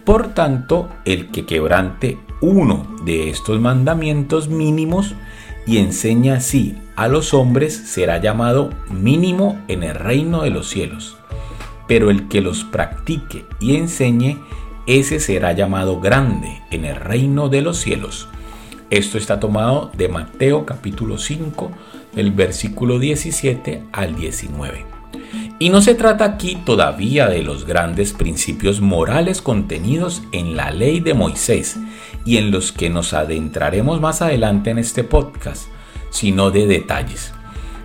Por 0.06 0.34
tanto, 0.34 0.90
el 1.06 1.30
que 1.30 1.46
quebrante 1.46 2.18
uno 2.42 2.88
de 3.04 3.30
estos 3.30 3.60
mandamientos 3.60 4.50
mínimos 4.50 5.14
y 5.66 5.78
enseña 5.78 6.36
así 6.36 6.78
a 6.96 7.08
los 7.08 7.34
hombres 7.34 7.76
será 7.76 8.18
llamado 8.18 8.72
mínimo 8.90 9.62
en 9.68 9.84
el 9.84 9.96
reino 9.96 10.42
de 10.42 10.50
los 10.50 10.70
cielos. 10.70 11.18
Pero 11.88 12.10
el 12.10 12.28
que 12.28 12.42
los 12.42 12.64
practique 12.64 13.46
y 13.60 13.76
enseñe, 13.76 14.40
ese 14.88 15.20
será 15.20 15.52
llamado 15.54 16.00
grande 16.00 16.62
en 16.72 16.86
el 16.86 16.96
reino 16.96 17.50
de 17.50 17.62
los 17.62 17.78
cielos. 17.78 18.28
Esto 18.90 19.20
está 19.20 19.40
tomado 19.40 19.92
de 19.96 20.08
Mateo 20.08 20.66
capítulo 20.66 21.20
5, 21.20 21.72
del 22.16 22.32
versículo 22.32 22.98
17 22.98 23.84
al 23.92 24.16
19. 24.16 24.99
Y 25.62 25.70
no 25.70 25.82
se 25.82 25.94
trata 25.94 26.24
aquí 26.24 26.56
todavía 26.56 27.28
de 27.28 27.44
los 27.44 27.66
grandes 27.66 28.14
principios 28.14 28.80
morales 28.80 29.42
contenidos 29.42 30.24
en 30.32 30.56
la 30.56 30.72
ley 30.72 31.02
de 31.02 31.14
Moisés 31.14 31.78
y 32.24 32.38
en 32.38 32.50
los 32.50 32.72
que 32.72 32.90
nos 32.90 33.14
adentraremos 33.14 34.00
más 34.00 34.22
adelante 34.22 34.70
en 34.70 34.78
este 34.78 35.04
podcast, 35.04 35.68
sino 36.12 36.50
de 36.50 36.66
detalles, 36.66 37.34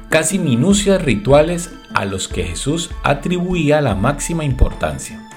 casi 0.09 0.39
minucias 0.39 1.03
rituales 1.03 1.73
a 1.95 2.05
los 2.05 2.29
que 2.29 2.45
Jesús 2.45 2.91
atribuía 3.03 3.81
la 3.81 3.97
máxima 3.97 4.45
importancia. 4.45 5.29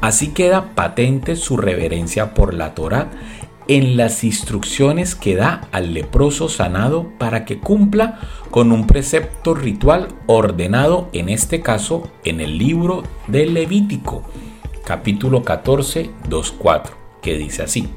Así 0.00 0.32
queda 0.32 0.74
patente 0.74 1.36
su 1.36 1.58
reverencia 1.58 2.32
por 2.32 2.54
la 2.54 2.74
Torá 2.74 3.10
en 3.68 3.96
las 3.96 4.24
instrucciones 4.24 5.14
que 5.14 5.36
da 5.36 5.68
al 5.72 5.94
leproso 5.94 6.48
sanado 6.48 7.10
para 7.18 7.44
que 7.44 7.58
cumpla 7.58 8.20
con 8.50 8.72
un 8.72 8.86
precepto 8.86 9.54
ritual 9.54 10.08
ordenado 10.26 11.08
en 11.12 11.28
este 11.28 11.62
caso 11.62 12.08
en 12.24 12.40
el 12.40 12.58
libro 12.58 13.02
de 13.26 13.46
Levítico, 13.46 14.22
capítulo 14.84 15.42
14, 15.42 16.10
2.4, 16.28 16.90
que 17.22 17.36
dice 17.36 17.62
así. 17.62 17.88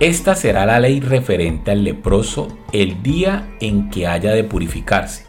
Esta 0.00 0.34
será 0.34 0.64
la 0.64 0.78
ley 0.78 1.00
referente 1.00 1.72
al 1.72 1.82
leproso 1.82 2.48
el 2.72 3.02
día 3.02 3.48
en 3.60 3.90
que 3.90 4.06
haya 4.06 4.32
de 4.32 4.44
purificarse. 4.44 5.24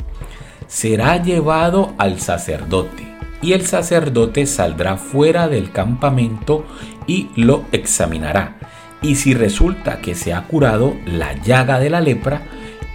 Será 0.67 1.21
llevado 1.23 1.93
al 1.97 2.19
sacerdote 2.19 3.07
y 3.41 3.53
el 3.53 3.65
sacerdote 3.65 4.45
saldrá 4.45 4.97
fuera 4.97 5.47
del 5.47 5.71
campamento 5.71 6.65
y 7.07 7.29
lo 7.35 7.63
examinará 7.71 8.59
y 9.01 9.15
si 9.15 9.33
resulta 9.33 10.01
que 10.01 10.15
se 10.15 10.33
ha 10.33 10.43
curado 10.43 10.95
la 11.05 11.33
llaga 11.33 11.79
de 11.79 11.89
la 11.89 12.01
lepra, 12.01 12.43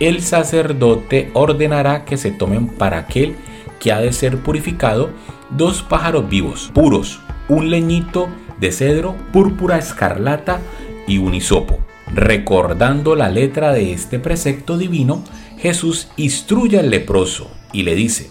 el 0.01 0.23
sacerdote 0.23 1.31
ordenará 1.35 2.05
que 2.05 2.17
se 2.17 2.31
tomen 2.31 2.69
para 2.69 2.99
aquel 2.99 3.37
que 3.81 3.93
ha 3.93 4.01
de 4.01 4.13
ser 4.13 4.39
purificado 4.39 5.11
dos 5.51 5.83
pájaros 5.83 6.29
vivos, 6.29 6.71
puros, 6.75 7.21
un 7.49 7.71
leñito 7.71 8.29
de 8.61 8.73
cedro, 8.73 9.15
púrpura 9.33 9.79
escarlata 9.79 10.61
y 11.07 11.19
un 11.19 11.35
hisopo. 11.35 11.81
Recordando 12.13 13.17
la 13.17 13.31
letra 13.31 13.73
de 13.73 13.93
este 13.93 14.19
precepto 14.19 14.79
divino, 14.79 15.25
Jesús 15.59 16.09
instruye 16.17 16.79
al 16.79 16.91
leproso 16.91 17.51
y 17.73 17.83
le 17.83 17.95
dice, 17.95 18.31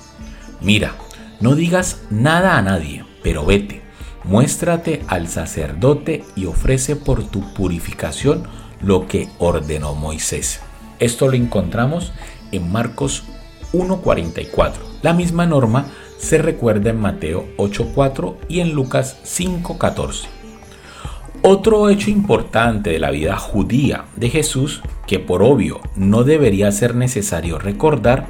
mira, 0.61 0.95
no 1.41 1.55
digas 1.55 2.01
nada 2.09 2.57
a 2.57 2.61
nadie, 2.61 3.03
pero 3.23 3.45
vete 3.45 3.82
muéstrate 4.23 5.01
al 5.07 5.27
sacerdote 5.27 6.23
y 6.35 6.45
ofrece 6.45 6.95
por 6.95 7.23
tu 7.23 7.53
purificación 7.53 8.43
lo 8.81 9.07
que 9.07 9.29
ordenó 9.39 9.95
Moisés. 9.95 10.61
Esto 10.99 11.27
lo 11.27 11.33
encontramos 11.33 12.13
en 12.51 12.71
Marcos 12.71 13.23
1.44. 13.73 14.73
La 15.01 15.13
misma 15.13 15.45
norma 15.45 15.87
se 16.17 16.37
recuerda 16.37 16.91
en 16.91 16.99
Mateo 16.99 17.45
8.4 17.57 18.35
y 18.47 18.61
en 18.61 18.73
Lucas 18.73 19.17
5.14. 19.25 20.27
Otro 21.41 21.89
hecho 21.89 22.09
importante 22.09 22.91
de 22.91 22.99
la 22.99 23.11
vida 23.11 23.35
judía 23.35 24.05
de 24.15 24.29
Jesús, 24.29 24.81
que 25.05 25.19
por 25.19 25.43
obvio 25.43 25.81
no 25.97 26.23
debería 26.23 26.71
ser 26.71 26.95
necesario 26.95 27.59
recordar, 27.59 28.27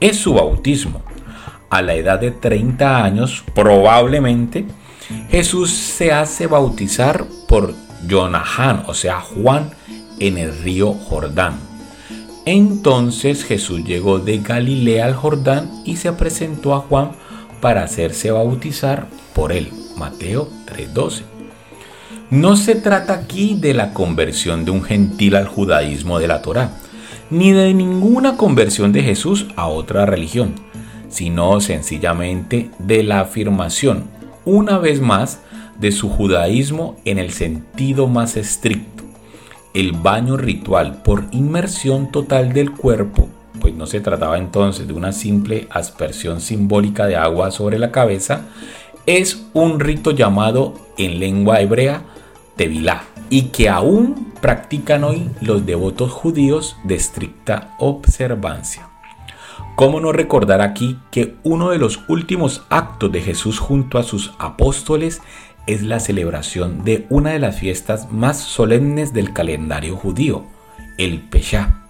es 0.00 0.16
su 0.16 0.34
bautismo. 0.34 1.02
A 1.70 1.82
la 1.82 1.94
edad 1.94 2.18
de 2.18 2.32
30 2.32 3.04
años, 3.04 3.44
probablemente, 3.54 4.64
Jesús 5.30 5.70
se 5.70 6.12
hace 6.12 6.46
bautizar 6.46 7.26
por 7.48 7.74
Jonahán, 8.08 8.84
o 8.86 8.94
sea, 8.94 9.20
Juan, 9.20 9.70
en 10.18 10.38
el 10.38 10.56
río 10.62 10.92
Jordán. 10.92 11.58
Entonces 12.44 13.44
Jesús 13.44 13.84
llegó 13.84 14.18
de 14.18 14.38
Galilea 14.38 15.06
al 15.06 15.14
Jordán 15.14 15.70
y 15.84 15.96
se 15.96 16.12
presentó 16.12 16.74
a 16.74 16.80
Juan 16.80 17.10
para 17.60 17.82
hacerse 17.82 18.30
bautizar 18.30 19.08
por 19.34 19.52
él. 19.52 19.72
Mateo 19.96 20.48
3:12. 20.66 21.22
No 22.30 22.56
se 22.56 22.74
trata 22.74 23.14
aquí 23.14 23.56
de 23.58 23.74
la 23.74 23.92
conversión 23.92 24.64
de 24.64 24.70
un 24.70 24.82
gentil 24.82 25.36
al 25.36 25.46
judaísmo 25.46 26.18
de 26.18 26.28
la 26.28 26.42
Torá, 26.42 26.70
ni 27.30 27.52
de 27.52 27.72
ninguna 27.72 28.36
conversión 28.36 28.92
de 28.92 29.02
Jesús 29.02 29.46
a 29.56 29.68
otra 29.68 30.06
religión, 30.06 30.54
sino 31.08 31.60
sencillamente 31.60 32.70
de 32.78 33.02
la 33.02 33.20
afirmación, 33.20 34.04
una 34.46 34.78
vez 34.78 35.02
más, 35.02 35.40
de 35.78 35.92
su 35.92 36.08
judaísmo 36.08 36.96
en 37.04 37.18
el 37.18 37.32
sentido 37.32 38.06
más 38.06 38.38
estricto. 38.38 39.04
El 39.74 39.92
baño 39.92 40.38
ritual 40.38 41.02
por 41.02 41.24
inmersión 41.32 42.10
total 42.10 42.54
del 42.54 42.70
cuerpo, 42.70 43.28
pues 43.60 43.74
no 43.74 43.86
se 43.86 44.00
trataba 44.00 44.38
entonces 44.38 44.86
de 44.86 44.94
una 44.94 45.12
simple 45.12 45.68
aspersión 45.70 46.40
simbólica 46.40 47.06
de 47.06 47.16
agua 47.16 47.50
sobre 47.50 47.78
la 47.78 47.90
cabeza, 47.90 48.46
es 49.04 49.46
un 49.52 49.80
rito 49.80 50.12
llamado 50.12 50.74
en 50.96 51.20
lengua 51.20 51.60
hebrea 51.60 52.02
Tevilá 52.56 53.04
y 53.28 53.48
que 53.48 53.68
aún 53.68 54.32
practican 54.40 55.04
hoy 55.04 55.28
los 55.42 55.66
devotos 55.66 56.10
judíos 56.10 56.76
de 56.84 56.94
estricta 56.94 57.74
observancia. 57.78 58.95
¿Cómo 59.76 60.00
no 60.00 60.10
recordar 60.10 60.62
aquí 60.62 60.98
que 61.10 61.36
uno 61.42 61.68
de 61.68 61.76
los 61.76 62.00
últimos 62.08 62.64
actos 62.70 63.12
de 63.12 63.20
Jesús 63.20 63.58
junto 63.58 63.98
a 63.98 64.02
sus 64.02 64.32
apóstoles 64.38 65.20
es 65.66 65.82
la 65.82 66.00
celebración 66.00 66.82
de 66.82 67.04
una 67.10 67.32
de 67.32 67.38
las 67.40 67.58
fiestas 67.58 68.10
más 68.10 68.38
solemnes 68.38 69.12
del 69.12 69.34
calendario 69.34 69.94
judío, 69.94 70.44
el 70.96 71.20
Pesha. 71.20 71.82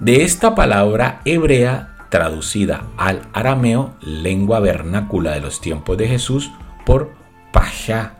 De 0.00 0.22
esta 0.22 0.54
palabra 0.54 1.20
hebrea 1.26 1.96
traducida 2.08 2.86
al 2.96 3.28
arameo, 3.34 3.94
lengua 4.00 4.60
vernácula 4.60 5.32
de 5.32 5.40
los 5.40 5.60
tiempos 5.60 5.98
de 5.98 6.08
Jesús, 6.08 6.50
por 6.86 7.12
Pasha, 7.52 8.14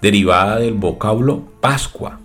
derivada 0.00 0.60
del 0.60 0.74
vocablo 0.74 1.48
Pascua. 1.60 2.20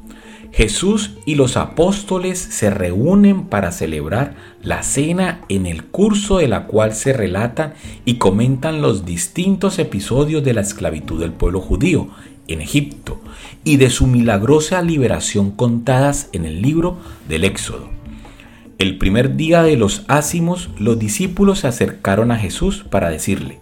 Jesús 0.58 1.12
y 1.24 1.36
los 1.36 1.56
apóstoles 1.56 2.40
se 2.40 2.72
reúnen 2.72 3.44
para 3.46 3.72
celebrar 3.72 4.34
la 4.64 4.82
cena 4.82 5.42
en 5.50 5.68
el 5.68 5.84
curso 5.84 6.40
de 6.40 6.48
la 6.48 6.66
cual 6.66 6.96
se 6.96 7.14
relatan 7.14 7.76
y 8.06 8.16
comentan 8.16 8.82
los 8.82 9.06
distintos 9.06 9.78
episodios 9.78 10.44
de 10.44 10.56
la 10.56 10.62
esclavitud 10.62 11.20
del 11.20 11.32
pueblo 11.32 11.62
judío 11.62 12.08
en 12.48 12.62
Egipto 12.62 13.22
y 13.64 13.78
de 13.78 13.92
su 13.92 14.08
milagrosa 14.08 14.82
liberación 14.82 15.52
contadas 15.52 16.28
en 16.32 16.44
el 16.44 16.60
libro 16.60 16.98
del 17.30 17.44
Éxodo. 17.44 17.92
El 18.80 18.98
primer 18.98 19.36
día 19.36 19.62
de 19.62 19.78
los 19.78 20.06
ácimos, 20.08 20.72
los 20.80 20.98
discípulos 20.98 21.60
se 21.60 21.68
acercaron 21.68 22.32
a 22.32 22.38
Jesús 22.40 22.84
para 22.90 23.12
decirle, 23.12 23.60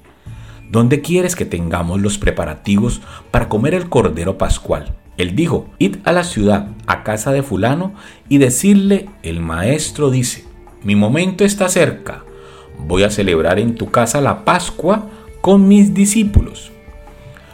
¿Dónde 0.72 1.02
quieres 1.02 1.36
que 1.36 1.44
tengamos 1.44 2.00
los 2.00 2.18
preparativos 2.18 3.02
para 3.32 3.50
comer 3.50 3.74
el 3.74 3.90
cordero 3.90 4.38
pascual? 4.38 4.96
Él 5.18 5.36
dijo, 5.36 5.68
id 5.80 5.98
a 6.04 6.12
la 6.12 6.24
ciudad, 6.24 6.68
a 6.88 7.04
casa 7.04 7.32
de 7.32 7.44
fulano, 7.44 7.94
y 8.28 8.38
decirle, 8.38 9.10
el 9.24 9.40
maestro 9.40 10.10
dice, 10.10 10.44
mi 10.84 10.96
momento 10.96 11.46
está 11.46 11.70
cerca, 11.70 12.24
voy 12.80 13.04
a 13.04 13.10
celebrar 13.10 13.60
en 13.60 13.76
tu 13.76 13.90
casa 13.92 14.22
la 14.22 14.44
Pascua 14.44 15.10
con 15.42 15.68
mis 15.68 15.94
discípulos. 15.94 16.72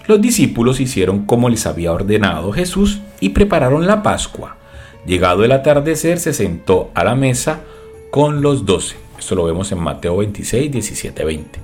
Los 0.07 0.21
discípulos 0.21 0.79
hicieron 0.79 1.25
como 1.25 1.49
les 1.49 1.65
había 1.67 1.93
ordenado 1.93 2.51
Jesús 2.51 2.99
y 3.19 3.29
prepararon 3.29 3.85
la 3.85 4.01
Pascua. 4.01 4.57
Llegado 5.05 5.43
el 5.43 5.51
atardecer 5.51 6.19
se 6.19 6.33
sentó 6.33 6.91
a 6.95 7.03
la 7.03 7.15
mesa 7.15 7.61
con 8.09 8.41
los 8.41 8.65
doce. 8.65 8.95
Esto 9.17 9.35
lo 9.35 9.45
vemos 9.45 9.71
en 9.71 9.79
Mateo 9.79 10.17
26, 10.17 10.71
17, 10.71 11.23
20. 11.23 11.59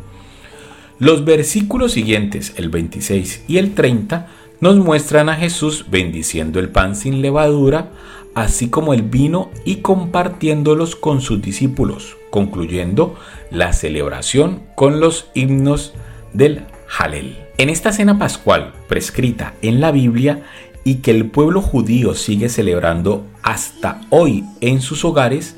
Los 0.99 1.25
versículos 1.25 1.91
siguientes, 1.91 2.53
el 2.57 2.69
26 2.69 3.43
y 3.47 3.57
el 3.57 3.73
30, 3.75 4.27
nos 4.59 4.77
muestran 4.77 5.29
a 5.29 5.35
Jesús 5.35 5.85
bendiciendo 5.89 6.59
el 6.59 6.69
pan 6.69 6.95
sin 6.95 7.21
levadura, 7.21 7.91
así 8.33 8.69
como 8.69 8.93
el 8.93 9.03
vino 9.03 9.49
y 9.65 9.77
compartiéndolos 9.77 10.95
con 10.95 11.21
sus 11.21 11.41
discípulos, 11.41 12.17
concluyendo 12.29 13.15
la 13.51 13.73
celebración 13.73 14.63
con 14.75 14.99
los 14.99 15.27
himnos 15.33 15.93
del 16.33 16.65
Halel. 16.97 17.37
En 17.57 17.69
esta 17.69 17.91
cena 17.91 18.19
pascual 18.19 18.73
prescrita 18.87 19.53
en 19.61 19.81
la 19.81 19.91
Biblia 19.91 20.43
y 20.83 20.95
que 20.95 21.11
el 21.11 21.29
pueblo 21.29 21.61
judío 21.61 22.13
sigue 22.13 22.49
celebrando 22.49 23.25
hasta 23.41 24.01
hoy 24.09 24.43
en 24.61 24.81
sus 24.81 25.03
hogares, 25.03 25.55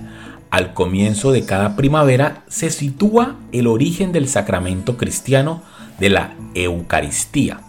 al 0.50 0.74
comienzo 0.74 1.32
de 1.32 1.46
cada 1.46 1.76
primavera 1.76 2.44
se 2.48 2.72
sitúa 2.72 3.36
el 3.52 3.68
origen 3.68 4.12
del 4.12 4.28
sacramento 4.28 4.98
cristiano 4.98 5.62
de 6.00 6.10
la 6.10 6.34
Eucaristía. 6.56 7.69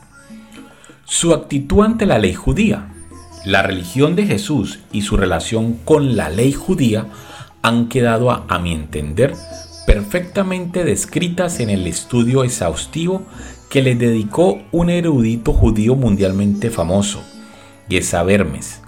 Su 1.12 1.34
actitud 1.34 1.82
ante 1.82 2.06
la 2.06 2.20
ley 2.20 2.34
judía, 2.34 2.86
la 3.44 3.64
religión 3.64 4.14
de 4.14 4.26
Jesús 4.26 4.78
y 4.92 5.02
su 5.02 5.16
relación 5.16 5.72
con 5.84 6.16
la 6.16 6.30
ley 6.30 6.52
judía 6.52 7.08
han 7.62 7.88
quedado, 7.88 8.30
a, 8.30 8.58
mi 8.60 8.72
entender, 8.72 9.34
perfectamente 9.88 10.84
descritas 10.84 11.58
en 11.58 11.68
el 11.68 11.88
estudio 11.88 12.44
exhaustivo 12.44 13.22
que 13.70 13.82
le 13.82 13.96
dedicó 13.96 14.60
un 14.70 14.88
erudito 14.88 15.52
judío 15.52 15.96
mundialmente 15.96 16.70
famoso, 16.70 17.24
Yesa 17.88 18.22
Bermes, 18.22 18.80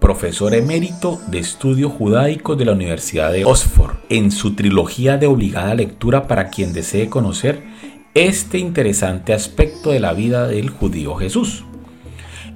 profesor 0.00 0.52
emérito 0.52 1.18
de 1.28 1.38
estudios 1.38 1.92
judaicos 1.92 2.58
de 2.58 2.66
la 2.66 2.72
Universidad 2.72 3.32
de 3.32 3.46
Oxford, 3.46 3.96
en 4.10 4.32
su 4.32 4.54
trilogía 4.54 5.16
de 5.16 5.28
obligada 5.28 5.74
lectura 5.74 6.28
para 6.28 6.50
quien 6.50 6.74
desee 6.74 7.08
conocer 7.08 7.62
este 8.12 8.58
interesante 8.58 9.32
aspecto 9.32 9.92
de 9.92 10.00
la 10.00 10.12
vida 10.12 10.46
del 10.46 10.68
judío 10.68 11.14
Jesús. 11.14 11.64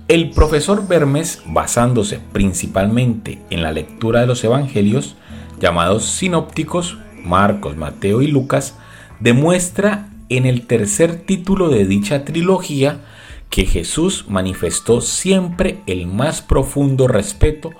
El 0.07 0.31
profesor 0.31 0.87
Bermes, 0.87 1.43
basándose 1.47 2.21
principalmente 2.33 3.39
en 3.49 3.63
la 3.63 3.73
lectura 3.73 4.21
de 4.21 4.27
los 4.27 4.45
evangelios, 4.45 5.17
llamados 5.59 6.05
sinópticos, 6.05 6.99
Marcos, 7.25 7.79
Mateo 7.79 8.21
y 8.21 8.27
Lucas, 8.27 8.77
demuestra 9.21 10.11
en 10.29 10.45
el 10.45 10.67
tercer 10.67 11.23
título 11.23 11.71
de 11.71 11.87
dicha 11.87 12.27
trilogía 12.27 13.01
que 13.49 13.65
Jesús 13.65 14.27
manifestó 14.29 15.01
siempre 15.01 15.79
el 15.87 16.07
más 16.07 16.43
profundo 16.43 17.09
respeto 17.09 17.71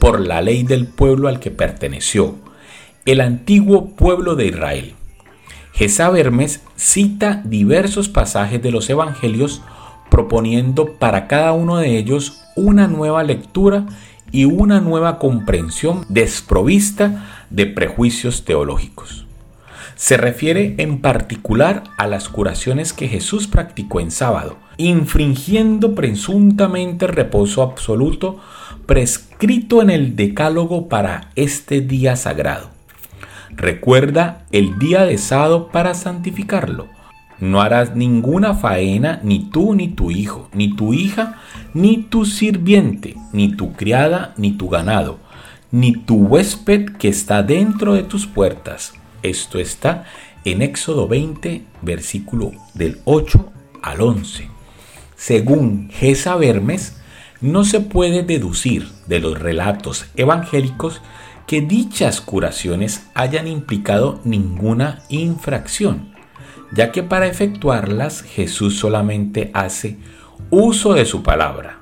por 0.00 0.18
la 0.18 0.42
ley 0.42 0.64
del 0.64 0.88
pueblo 0.88 1.28
al 1.28 1.38
que 1.38 1.52
perteneció, 1.52 2.34
el 3.04 3.20
antiguo 3.20 3.90
pueblo 3.94 4.34
de 4.34 4.46
Israel. 4.46 4.94
Jesús 5.74 6.16
Hermes 6.16 6.60
cita 6.74 7.40
diversos 7.44 8.08
pasajes 8.08 8.60
de 8.60 8.72
los 8.72 8.90
evangelios 8.90 9.62
proponiendo 10.10 10.94
para 10.94 11.26
cada 11.26 11.52
uno 11.52 11.78
de 11.78 11.98
ellos 11.98 12.42
una 12.56 12.86
nueva 12.88 13.22
lectura 13.22 13.86
y 14.30 14.44
una 14.44 14.80
nueva 14.80 15.18
comprensión 15.18 16.04
desprovista 16.08 17.44
de 17.50 17.66
prejuicios 17.66 18.44
teológicos. 18.44 19.26
Se 19.94 20.16
refiere 20.16 20.76
en 20.78 21.00
particular 21.00 21.82
a 21.96 22.06
las 22.06 22.28
curaciones 22.28 22.92
que 22.92 23.08
Jesús 23.08 23.48
practicó 23.48 24.00
en 24.00 24.12
sábado, 24.12 24.56
infringiendo 24.76 25.94
presuntamente 25.94 27.08
reposo 27.08 27.62
absoluto 27.62 28.38
prescrito 28.86 29.82
en 29.82 29.90
el 29.90 30.16
decálogo 30.16 30.88
para 30.88 31.30
este 31.34 31.80
día 31.80 32.16
sagrado. 32.16 32.70
Recuerda 33.50 34.46
el 34.52 34.78
día 34.78 35.04
de 35.04 35.18
sábado 35.18 35.68
para 35.68 35.94
santificarlo. 35.94 36.86
No 37.40 37.60
harás 37.60 37.94
ninguna 37.94 38.54
faena, 38.54 39.20
ni 39.22 39.50
tú, 39.50 39.74
ni 39.74 39.88
tu 39.88 40.10
hijo, 40.10 40.48
ni 40.52 40.74
tu 40.74 40.92
hija, 40.92 41.40
ni 41.74 41.98
tu 41.98 42.24
sirviente, 42.24 43.14
ni 43.32 43.52
tu 43.52 43.72
criada, 43.72 44.34
ni 44.36 44.52
tu 44.52 44.68
ganado, 44.68 45.18
ni 45.70 45.92
tu 45.92 46.16
huésped 46.16 46.96
que 46.96 47.08
está 47.08 47.42
dentro 47.42 47.94
de 47.94 48.02
tus 48.02 48.26
puertas 48.26 48.94
esto 49.22 49.58
está 49.58 50.04
en 50.44 50.62
Éxodo 50.62 51.08
20, 51.08 51.62
versículo 51.82 52.52
del 52.74 53.00
8 53.04 53.52
al 53.82 54.00
11. 54.00 54.48
Según 55.16 55.90
Gesa 55.90 56.36
Bermes, 56.36 57.00
no 57.40 57.64
se 57.64 57.80
puede 57.80 58.22
deducir 58.22 58.88
de 59.06 59.20
los 59.20 59.38
relatos 59.38 60.06
evangélicos 60.16 61.02
que 61.46 61.60
dichas 61.60 62.20
curaciones 62.20 63.06
hayan 63.14 63.48
implicado 63.48 64.20
ninguna 64.24 65.02
infracción, 65.08 66.14
ya 66.72 66.92
que 66.92 67.02
para 67.02 67.26
efectuarlas 67.26 68.22
Jesús 68.22 68.78
solamente 68.78 69.50
hace 69.54 69.96
uso 70.50 70.94
de 70.94 71.04
su 71.04 71.22
palabra. 71.22 71.80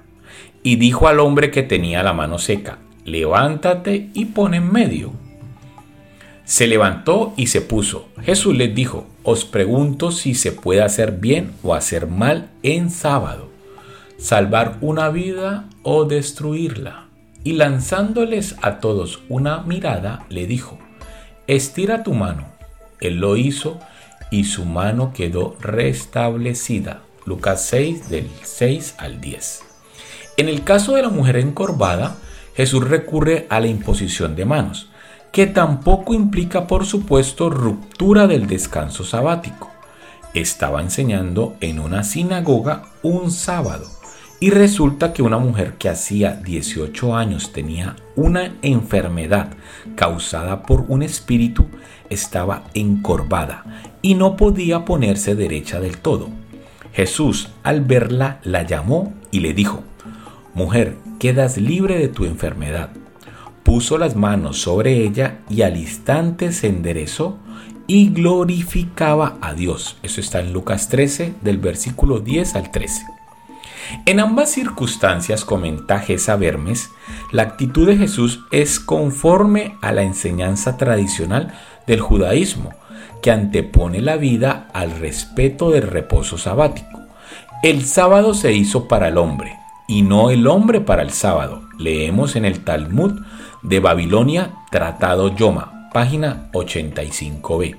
Y 0.62 0.76
dijo 0.76 1.08
al 1.08 1.20
hombre 1.20 1.50
que 1.50 1.62
tenía 1.62 2.02
la 2.02 2.12
mano 2.12 2.38
seca, 2.38 2.78
levántate 3.04 4.10
y 4.14 4.24
pon 4.26 4.54
en 4.54 4.72
medio 4.72 5.12
Se 6.44 6.66
levantó 6.66 7.34
y 7.36 7.48
se 7.48 7.60
puso. 7.60 8.08
Jesús 8.22 8.56
les 8.56 8.74
dijo, 8.74 9.06
os 9.22 9.44
pregunto 9.44 10.10
si 10.10 10.34
se 10.34 10.52
puede 10.52 10.82
hacer 10.82 11.12
bien 11.12 11.52
o 11.62 11.74
hacer 11.74 12.06
mal 12.06 12.50
en 12.62 12.90
sábado, 12.90 13.48
salvar 14.18 14.78
una 14.80 15.08
vida 15.08 15.68
o 15.82 16.04
destruirla. 16.04 17.06
Y 17.42 17.52
lanzándoles 17.52 18.56
a 18.62 18.80
todos 18.80 19.20
una 19.28 19.62
mirada, 19.62 20.26
le 20.28 20.48
dijo, 20.48 20.78
estira 21.46 22.02
tu 22.02 22.12
mano. 22.12 22.46
Él 23.00 23.16
lo 23.16 23.36
hizo 23.36 23.78
y 24.30 24.44
su 24.44 24.64
mano 24.64 25.12
quedó 25.12 25.56
restablecida. 25.60 27.02
Lucas 27.24 27.64
6 27.66 28.08
del 28.08 28.28
6 28.42 28.94
al 28.98 29.20
10. 29.20 29.62
En 30.36 30.48
el 30.48 30.64
caso 30.64 30.94
de 30.94 31.02
la 31.02 31.08
mujer 31.08 31.36
encorvada, 31.36 32.16
Jesús 32.54 32.88
recurre 32.88 33.46
a 33.50 33.60
la 33.60 33.66
imposición 33.66 34.36
de 34.36 34.44
manos 34.44 34.90
que 35.32 35.46
tampoco 35.46 36.14
implica 36.14 36.66
por 36.66 36.86
supuesto 36.86 37.50
ruptura 37.50 38.26
del 38.26 38.46
descanso 38.46 39.04
sabático. 39.04 39.70
Estaba 40.32 40.80
enseñando 40.80 41.56
en 41.60 41.78
una 41.78 42.04
sinagoga 42.04 42.84
un 43.02 43.30
sábado 43.30 43.86
y 44.40 44.50
resulta 44.50 45.12
que 45.12 45.22
una 45.22 45.38
mujer 45.38 45.74
que 45.78 45.88
hacía 45.88 46.32
18 46.32 47.16
años 47.16 47.52
tenía 47.52 47.96
una 48.16 48.52
enfermedad 48.62 49.50
causada 49.94 50.62
por 50.62 50.84
un 50.88 51.02
espíritu 51.02 51.66
estaba 52.10 52.64
encorvada 52.74 53.64
y 54.02 54.14
no 54.14 54.36
podía 54.36 54.84
ponerse 54.84 55.34
derecha 55.34 55.80
del 55.80 55.98
todo. 55.98 56.28
Jesús 56.92 57.48
al 57.62 57.82
verla 57.82 58.40
la 58.42 58.62
llamó 58.62 59.14
y 59.30 59.40
le 59.40 59.54
dijo, 59.54 59.82
Mujer, 60.54 60.96
quedas 61.18 61.58
libre 61.58 61.98
de 61.98 62.08
tu 62.08 62.24
enfermedad 62.24 62.90
puso 63.66 63.98
las 63.98 64.14
manos 64.14 64.60
sobre 64.60 65.02
ella 65.02 65.40
y 65.50 65.62
al 65.62 65.76
instante 65.76 66.52
se 66.52 66.68
enderezó 66.68 67.36
y 67.88 68.10
glorificaba 68.10 69.38
a 69.40 69.54
Dios. 69.54 69.96
Eso 70.04 70.20
está 70.20 70.38
en 70.38 70.52
Lucas 70.52 70.88
13 70.88 71.34
del 71.42 71.58
versículo 71.58 72.20
10 72.20 72.54
al 72.54 72.70
13. 72.70 73.15
En 74.04 74.20
ambas 74.20 74.50
circunstancias, 74.50 75.44
comenta 75.44 76.00
Gesa 76.00 76.36
Vermes, 76.36 76.90
la 77.32 77.42
actitud 77.42 77.86
de 77.86 77.96
Jesús 77.96 78.40
es 78.50 78.80
conforme 78.80 79.76
a 79.82 79.92
la 79.92 80.02
enseñanza 80.02 80.76
tradicional 80.76 81.54
del 81.86 82.00
judaísmo, 82.00 82.70
que 83.22 83.30
antepone 83.30 84.00
la 84.00 84.16
vida 84.16 84.68
al 84.72 84.92
respeto 84.98 85.70
del 85.70 85.82
reposo 85.82 86.38
sabático. 86.38 87.00
El 87.62 87.84
sábado 87.84 88.34
se 88.34 88.52
hizo 88.52 88.86
para 88.86 89.08
el 89.08 89.18
hombre 89.18 89.56
y 89.88 90.02
no 90.02 90.30
el 90.30 90.46
hombre 90.46 90.80
para 90.80 91.02
el 91.02 91.10
sábado. 91.10 91.62
Leemos 91.78 92.36
en 92.36 92.44
el 92.44 92.64
Talmud 92.64 93.22
de 93.62 93.80
Babilonia, 93.80 94.54
Tratado 94.70 95.34
Yoma, 95.34 95.88
página 95.92 96.50
85b. 96.52 97.76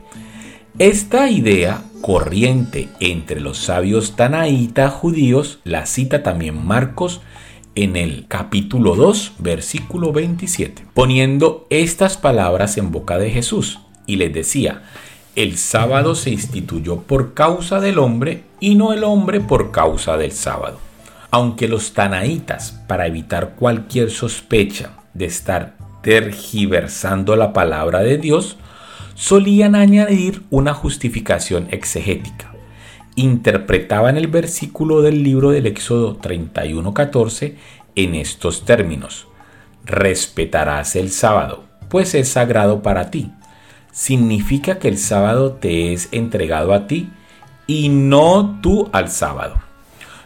Esta 0.79 1.27
idea 1.31 1.81
corriente 2.01 2.87
entre 2.99 3.41
los 3.41 3.57
sabios 3.57 4.15
tanaíta 4.15 4.91
judíos 4.91 5.57
la 5.63 5.87
cita 5.87 6.21
también 6.21 6.67
Marcos 6.67 7.21
en 7.73 7.95
el 7.95 8.27
capítulo 8.27 8.95
2, 8.95 9.37
versículo 9.39 10.11
27, 10.11 10.85
poniendo 10.93 11.65
estas 11.71 12.17
palabras 12.17 12.77
en 12.77 12.91
boca 12.91 13.17
de 13.17 13.31
Jesús 13.31 13.79
y 14.05 14.17
les 14.17 14.31
decía, 14.31 14.83
el 15.35 15.57
sábado 15.57 16.13
se 16.13 16.29
instituyó 16.29 16.97
por 17.01 17.33
causa 17.33 17.79
del 17.79 17.97
hombre 17.97 18.43
y 18.59 18.75
no 18.75 18.93
el 18.93 19.03
hombre 19.03 19.39
por 19.39 19.71
causa 19.71 20.15
del 20.15 20.31
sábado. 20.31 20.77
Aunque 21.31 21.67
los 21.67 21.93
tanaítas, 21.93 22.83
para 22.87 23.07
evitar 23.07 23.55
cualquier 23.55 24.11
sospecha 24.11 24.91
de 25.15 25.25
estar 25.25 25.73
tergiversando 26.03 27.35
la 27.35 27.51
palabra 27.51 28.01
de 28.01 28.19
Dios, 28.19 28.57
solían 29.17 29.73
añadir 29.73 30.43
una 30.51 30.75
justificación 30.75 31.67
exegética. 31.71 32.53
Interpretaban 33.15 34.15
el 34.15 34.27
versículo 34.27 35.01
del 35.01 35.23
libro 35.23 35.49
del 35.49 35.65
Éxodo 35.65 36.19
31:14 36.19 37.56
en 37.95 38.13
estos 38.13 38.63
términos: 38.63 39.27
Respetarás 39.84 40.95
el 40.95 41.10
sábado, 41.10 41.63
pues 41.89 42.13
es 42.13 42.30
sagrado 42.30 42.84
para 42.84 43.10
ti. 43.10 43.32
Significa 43.91 44.77
que 44.77 44.88
el 44.88 44.99
sábado 44.99 45.53
te 45.53 45.93
es 45.93 46.10
entregado 46.12 46.71
a 46.73 46.86
ti 46.86 47.10
y 47.65 47.89
no 47.89 48.60
tú 48.62 48.88
al 48.93 49.10
sábado. 49.10 49.56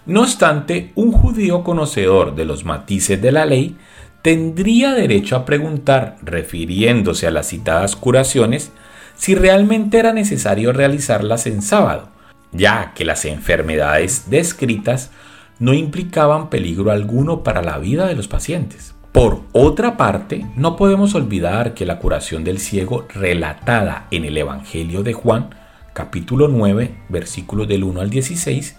No 0.06 0.21
obstante, 0.23 0.91
un 0.95 1.13
judío 1.13 1.63
conocedor 1.63 2.36
de 2.36 2.43
los 2.43 2.65
matices 2.65 3.21
de 3.21 3.32
la 3.32 3.45
ley 3.45 3.77
tendría 4.21 4.93
derecho 4.93 5.36
a 5.36 5.45
preguntar, 5.45 6.17
refiriéndose 6.21 7.27
a 7.27 7.31
las 7.31 7.47
citadas 7.47 7.95
curaciones, 7.95 8.71
si 9.15 9.36
realmente 9.36 9.99
era 9.99 10.13
necesario 10.13 10.73
realizarlas 10.73 11.47
en 11.47 11.62
sábado, 11.62 12.10
ya 12.51 12.93
que 12.95 13.05
las 13.05 13.25
enfermedades 13.25 14.29
descritas 14.29 15.12
no 15.60 15.73
implicaban 15.73 16.49
peligro 16.49 16.91
alguno 16.91 17.43
para 17.43 17.62
la 17.62 17.77
vida 17.77 18.07
de 18.07 18.15
los 18.15 18.27
pacientes. 18.27 18.95
Por 19.12 19.41
otra 19.51 19.97
parte, 19.97 20.45
no 20.55 20.75
podemos 20.75 21.15
olvidar 21.15 21.73
que 21.73 21.86
la 21.86 21.99
curación 21.99 22.43
del 22.43 22.60
ciego 22.60 23.05
relatada 23.13 24.07
en 24.10 24.25
el 24.25 24.38
Evangelio 24.38 25.03
de 25.03 25.13
Juan, 25.13 25.49
capítulo 25.93 26.47
9, 26.47 26.95
versículos 27.10 27.67
del 27.67 27.84
1 27.84 28.01
al 28.01 28.10
16, 28.10 28.77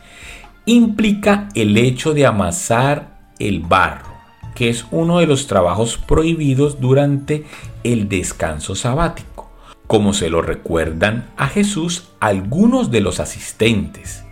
implica 0.65 1.49
el 1.55 1.77
hecho 1.77 2.15
de 2.15 2.27
amasar 2.27 3.19
el 3.39 3.61
barro 3.61 4.12
que 4.55 4.69
es 4.69 4.87
uno 4.91 5.19
de 5.19 5.27
los 5.27 5.47
trabajos 5.47 5.97
prohibidos 5.97 6.81
durante 6.81 7.45
el 7.85 8.09
descanso 8.09 8.75
sabático, 8.75 9.51
como 9.87 10.13
se 10.13 10.31
lo 10.31 10.43
recuerdan 10.43 11.31
a 11.37 11.49
Jesús 11.49 12.09
algunos 12.21 12.91
de 12.91 13.01
los 13.01 13.21
asistentes. 13.21 14.25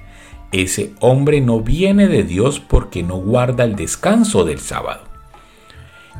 Ese 0.52 0.94
hombre 1.00 1.40
no 1.40 1.61
viene 1.61 2.09
de 2.09 2.24
Dios 2.24 2.61
porque 2.61 3.02
no 3.02 3.16
guarda 3.16 3.64
el 3.64 3.76
descanso 3.76 4.44
del 4.44 4.59
sábado. 4.59 5.04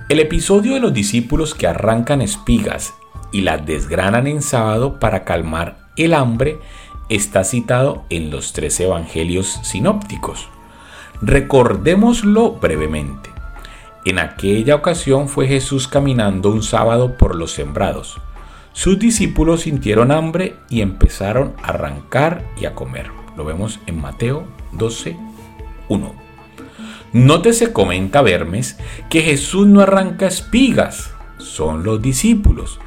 El 0.09 0.21
episodio 0.21 0.75
de 0.75 0.81
los 0.81 0.93
discípulos 0.93 1.55
que 1.55 1.67
arrancan 1.67 2.23
espigas 2.23 2.95
y 3.33 3.43
las 3.43 3.65
desgranan 3.65 4.27
en 4.27 4.43
sábado 4.43 4.99
para 4.99 5.25
calmar 5.25 5.91
el 5.97 6.15
hambre 6.15 6.59
está 7.09 7.45
citado 7.45 8.05
en 8.11 8.31
los 8.31 8.53
tres 8.53 8.79
evangelios 8.81 9.61
sinópticos. 9.63 10.49
Recordémoslo 11.21 12.53
brevemente. 12.53 13.30
En 14.05 14.19
aquella 14.19 14.77
ocasión 14.77 15.29
fue 15.29 15.47
Jesús 15.47 15.87
caminando 15.87 16.51
un 16.51 16.63
sábado 16.63 17.19
por 17.19 17.37
los 17.37 17.53
sembrados. 17.53 18.19
Sus 18.73 18.99
discípulos 18.99 19.63
sintieron 19.63 20.11
hambre 20.11 20.57
y 20.71 20.81
empezaron 20.81 21.55
a 21.63 21.69
arrancar 21.69 22.45
y 22.59 22.65
a 22.65 22.75
comer. 22.75 23.11
Lo 23.37 23.45
vemos 23.45 23.79
en 23.87 24.01
Mateo 24.01 24.45
12, 24.73 25.17
1. 25.89 26.15
Nótese, 27.13 27.73
comenta 27.73 28.23
Vermes, 28.23 28.79
que 29.11 29.21
Jesús 29.21 29.67
no 29.67 29.81
arranca 29.81 30.29
espigas, 30.29 31.13
son 31.39 31.83
los 31.83 32.01
discípulos, 32.01 32.79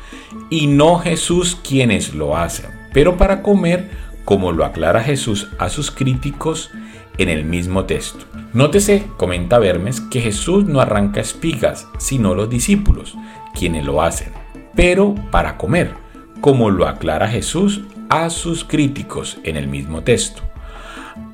y 0.49 0.67
no 0.67 0.97
Jesús 0.97 1.57
quienes 1.61 2.15
lo 2.15 2.37
hacen. 2.37 2.71
Pero 2.93 3.17
para 3.17 3.41
comer, 3.41 3.91
como 4.25 4.51
lo 4.51 4.65
aclara 4.65 5.03
Jesús 5.03 5.49
a 5.59 5.69
sus 5.69 5.91
críticos, 5.91 6.71
en 7.17 7.29
el 7.29 7.45
mismo 7.45 7.85
texto. 7.85 8.25
Nótese, 8.53 9.07
comenta 9.17 9.59
Vermes, 9.59 10.01
que 10.01 10.21
Jesús 10.21 10.65
no 10.65 10.79
arranca 10.79 11.21
espigas, 11.21 11.87
sino 11.97 12.35
los 12.35 12.49
discípulos, 12.49 13.15
quienes 13.57 13.85
lo 13.85 14.01
hacen, 14.01 14.31
pero 14.75 15.15
para 15.31 15.57
comer, 15.57 15.93
como 16.41 16.69
lo 16.69 16.87
aclara 16.87 17.27
Jesús 17.27 17.81
a 18.09 18.29
sus 18.29 18.63
críticos 18.63 19.37
en 19.43 19.57
el 19.57 19.67
mismo 19.67 20.03
texto. 20.03 20.41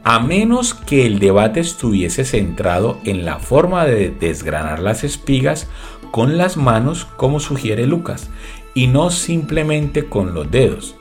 A 0.03 0.19
menos 0.19 0.73
que 0.73 1.05
el 1.05 1.19
debate 1.19 1.59
estuviese 1.59 2.25
centrado 2.25 2.99
en 3.03 3.25
la 3.25 3.39
forma 3.39 3.85
de 3.85 4.09
desgranar 4.09 4.79
las 4.79 5.03
espigas 5.03 5.67
con 6.11 6.37
las 6.37 6.57
manos, 6.57 7.05
como 7.05 7.39
sugiere 7.39 7.85
Lucas, 7.85 8.29
y 8.73 8.87
no 8.87 9.09
simplemente 9.09 10.05
con 10.05 10.33
los 10.33 10.49
dedos. 10.49 10.95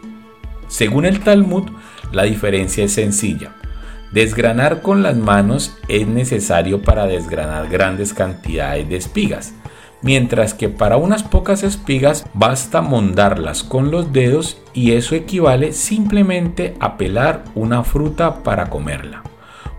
Según 0.67 1.05
el 1.05 1.21
Talmud, 1.21 1.71
la 2.13 2.25
diferencia 2.25 2.85
es 2.85 2.93
sencilla. 2.93 3.55
Desgranar 4.13 4.81
con 4.81 5.03
las 5.03 5.17
manos 5.17 5.77
es 5.89 6.07
necesario 6.07 6.81
para 6.81 7.07
desgranar 7.07 7.69
grandes 7.69 8.15
cantidades 8.15 8.89
de 8.89 8.97
espigas, 8.97 9.53
mientras 10.01 10.55
que 10.55 10.71
para 10.71 10.97
unas 10.97 11.23
pocas 11.23 11.63
espigas 11.63 12.25
basta 12.33 12.81
mondarlas 12.81 13.63
con 13.63 13.91
los 13.91 14.13
dedos 14.13 14.59
y 14.73 14.93
eso 14.93 15.15
equivale 15.15 15.73
simplemente 15.73 16.75
a 16.81 16.97
pelar 16.97 17.45
una 17.55 17.85
fruta 17.85 18.43
para 18.43 18.71
comerla. 18.71 19.23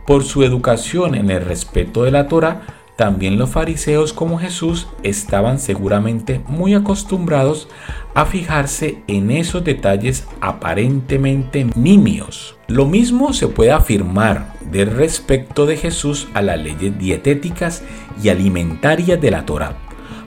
Por 0.06 0.24
su 0.24 0.44
educación 0.44 1.16
en 1.16 1.32
el 1.32 1.44
respeto 1.44 2.04
de 2.04 2.12
la 2.12 2.28
Torah, 2.28 2.62
también 3.00 3.38
los 3.38 3.52
fariseos 3.52 4.12
como 4.12 4.40
Jesús 4.40 4.90
estaban 5.04 5.60
seguramente 5.60 6.42
muy 6.50 6.74
acostumbrados 6.74 7.70
a 8.14 8.26
fijarse 8.26 9.04
en 9.08 9.32
esos 9.32 9.64
detalles 9.64 10.28
aparentemente 10.42 11.66
nimios. 11.78 12.58
Lo 12.68 12.86
mismo 12.86 13.32
se 13.32 13.48
puede 13.48 13.72
afirmar 13.72 14.54
del 14.70 14.92
respecto 14.92 15.66
de 15.66 15.78
Jesús 15.78 16.28
a 16.34 16.42
las 16.42 16.62
leyes 16.62 17.00
dietéticas 17.00 17.84
y 18.22 18.28
alimentarias 18.28 19.22
de 19.22 19.32
la 19.32 19.46
Torah. 19.46 19.78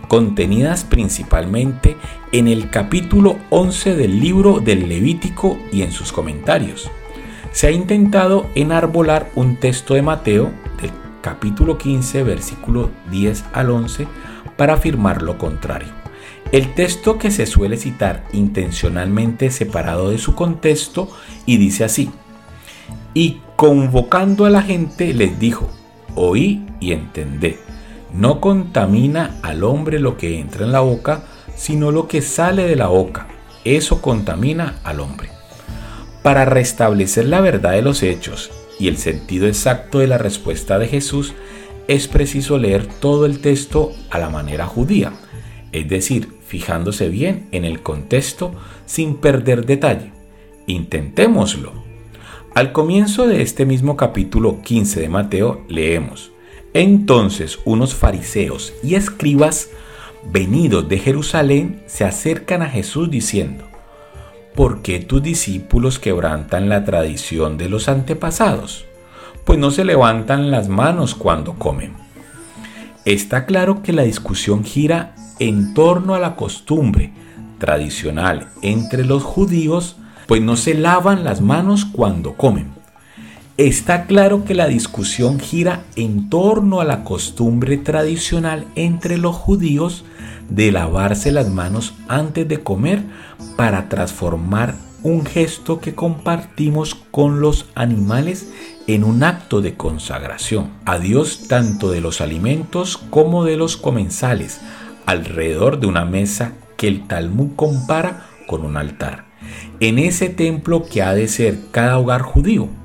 contenidas 0.09 0.85
principalmente 0.85 1.97
en 2.33 2.49
el 2.49 2.71
capítulo 2.71 3.37
11 3.51 3.97
del 3.97 4.19
libro 4.19 4.61
del 4.61 4.89
Levítico 4.89 5.59
y 5.73 5.83
en 5.83 5.93
sus 5.93 6.11
comentarios. 6.11 6.91
Se 7.51 7.67
ha 7.67 7.71
intentado 7.71 8.47
enarbolar 8.55 9.31
un 9.35 9.57
texto 9.57 9.93
de 9.93 10.03
Mateo 10.03 10.51
del 10.81 11.02
capítulo 11.23 11.79
15, 11.79 12.23
versículo 12.25 12.91
10 13.11 13.45
al 13.55 13.71
11, 13.71 14.07
para 14.59 14.75
afirmar 14.75 15.23
lo 15.23 15.39
contrario. 15.39 15.89
El 16.51 16.75
texto 16.75 17.17
que 17.17 17.31
se 17.31 17.47
suele 17.47 17.79
citar 17.79 18.25
intencionalmente 18.35 19.51
separado 19.51 20.11
de 20.11 20.19
su 20.19 20.35
contexto 20.35 21.09
y 21.47 21.57
dice 21.57 21.85
así, 21.85 22.11
y 23.15 23.41
convocando 23.57 24.45
a 24.45 24.51
la 24.51 24.61
gente 24.61 25.15
les 25.15 25.39
dijo, 25.39 25.71
oí 26.15 26.67
y 26.81 26.93
entendé, 26.93 27.59
no 28.13 28.41
contamina 28.41 29.39
al 29.43 29.65
hombre 29.65 29.99
lo 29.99 30.19
que 30.19 30.39
entra 30.39 30.67
en 30.67 30.73
la 30.73 30.81
boca, 30.81 31.25
sino 31.55 31.91
lo 31.91 32.09
que 32.09 32.21
sale 32.21 32.67
de 32.67 32.77
la 32.77 32.89
boca, 32.89 33.29
eso 33.65 34.03
contamina 34.03 34.81
al 34.85 35.01
hombre. 35.01 35.31
Para 36.23 36.45
restablecer 36.45 37.27
la 37.27 37.41
verdad 37.41 37.73
de 37.73 37.83
los 37.83 38.03
hechos 38.03 38.51
y 38.83 38.89
el 38.89 38.99
sentido 38.99 39.47
exacto 39.47 40.01
de 40.01 40.09
la 40.09 40.19
respuesta 40.19 40.77
de 40.81 40.89
Jesús, 40.89 41.35
es 41.87 42.09
preciso 42.09 42.59
leer 42.59 42.85
todo 42.85 43.27
el 43.27 43.39
texto 43.39 43.93
a 44.11 44.19
la 44.19 44.29
manera 44.29 44.67
judía, 44.67 45.13
es 45.71 45.89
decir, 45.89 46.31
fijándose 46.45 47.09
bien 47.09 47.47
en 47.53 47.65
el 47.65 47.81
contexto 47.85 48.53
sin 48.85 49.19
perder 49.19 49.67
detalle. 49.67 50.11
Intentémoslo. 50.67 51.73
Al 52.57 52.73
comienzo 52.73 53.29
de 53.29 53.43
este 53.43 53.67
mismo 53.67 53.97
capítulo 53.97 54.61
15 54.63 55.01
de 55.01 55.09
Mateo 55.09 55.65
leemos, 55.69 56.33
entonces 56.75 57.61
unos 57.65 57.95
fariseos 57.95 58.73
y 58.83 58.97
escribas 58.97 59.71
venidos 60.25 60.89
de 60.89 60.99
Jerusalén 60.99 61.85
se 61.87 62.03
acercan 62.03 62.63
a 62.63 62.69
Jesús 62.69 63.13
diciendo, 63.13 63.65
¿por 64.55 64.83
qué 64.83 65.01
tus 65.01 65.23
discípulos 65.23 65.99
quebrantan 65.99 66.69
la 66.69 66.85
tradición 66.85 67.59
de 67.59 67.69
los 67.69 67.89
antepasados? 67.89 68.85
Pues 69.45 69.59
no 69.59 69.71
se 69.71 69.85
levantan 69.85 70.51
las 70.51 70.69
manos 70.69 71.15
cuando 71.15 71.55
comen. 71.55 71.95
Está 73.05 73.47
claro 73.47 73.83
que 73.83 73.93
la 73.93 74.03
discusión 74.03 74.65
gira 74.65 75.15
en 75.39 75.75
torno 75.75 76.15
a 76.15 76.21
la 76.21 76.37
costumbre 76.37 77.13
tradicional 77.59 78.49
entre 78.63 79.05
los 79.05 79.23
judíos, 79.23 79.97
pues 80.27 80.41
no 80.41 80.57
se 80.57 80.75
lavan 80.75 81.25
las 81.25 81.41
manos 81.41 81.85
cuando 81.85 82.35
comen. 82.35 82.82
Está 83.63 84.07
claro 84.07 84.45
que 84.45 84.57
la 84.57 84.67
discusión 84.67 85.39
gira 85.39 85.85
en 85.95 86.29
torno 86.29 86.81
a 86.81 86.85
la 86.85 87.05
costumbre 87.05 87.77
tradicional 87.77 88.67
entre 88.75 89.19
los 89.19 89.37
judíos 89.37 90.05
de 90.51 90.73
lavarse 90.73 91.31
las 91.31 91.49
manos 91.49 91.95
antes 92.09 92.49
de 92.49 92.59
comer 92.59 93.05
para 93.57 93.89
transformar 93.89 94.75
un 95.05 95.25
gesto 95.25 95.79
que 95.79 95.95
compartimos 95.95 96.97
con 97.13 97.41
los 97.41 97.67
animales 97.77 98.53
en 98.89 99.05
un 99.05 99.23
acto 99.23 99.61
de 99.61 99.75
consagración 99.75 100.71
a 100.85 100.99
Dios 100.99 101.47
tanto 101.47 101.93
de 101.93 102.01
los 102.01 102.21
alimentos 102.21 102.97
como 102.97 103.45
de 103.45 103.57
los 103.57 103.77
comensales 103.77 104.61
alrededor 105.07 105.79
de 105.79 105.87
una 105.87 106.05
mesa 106.05 106.55
que 106.77 106.89
el 106.89 107.07
Talmud 107.07 107.51
compara 107.55 108.27
con 108.49 108.65
un 108.65 108.77
altar, 108.77 109.27
en 109.79 110.01
ese 110.01 110.31
templo 110.31 110.85
que 110.85 111.01
ha 111.01 111.15
de 111.15 111.29
ser 111.29 111.61
cada 111.71 111.97
hogar 111.99 112.23
judío. 112.23 112.82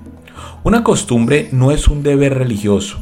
Una 0.63 0.83
costumbre 0.83 1.49
no 1.51 1.71
es 1.71 1.87
un 1.87 2.03
deber 2.03 2.37
religioso, 2.37 2.97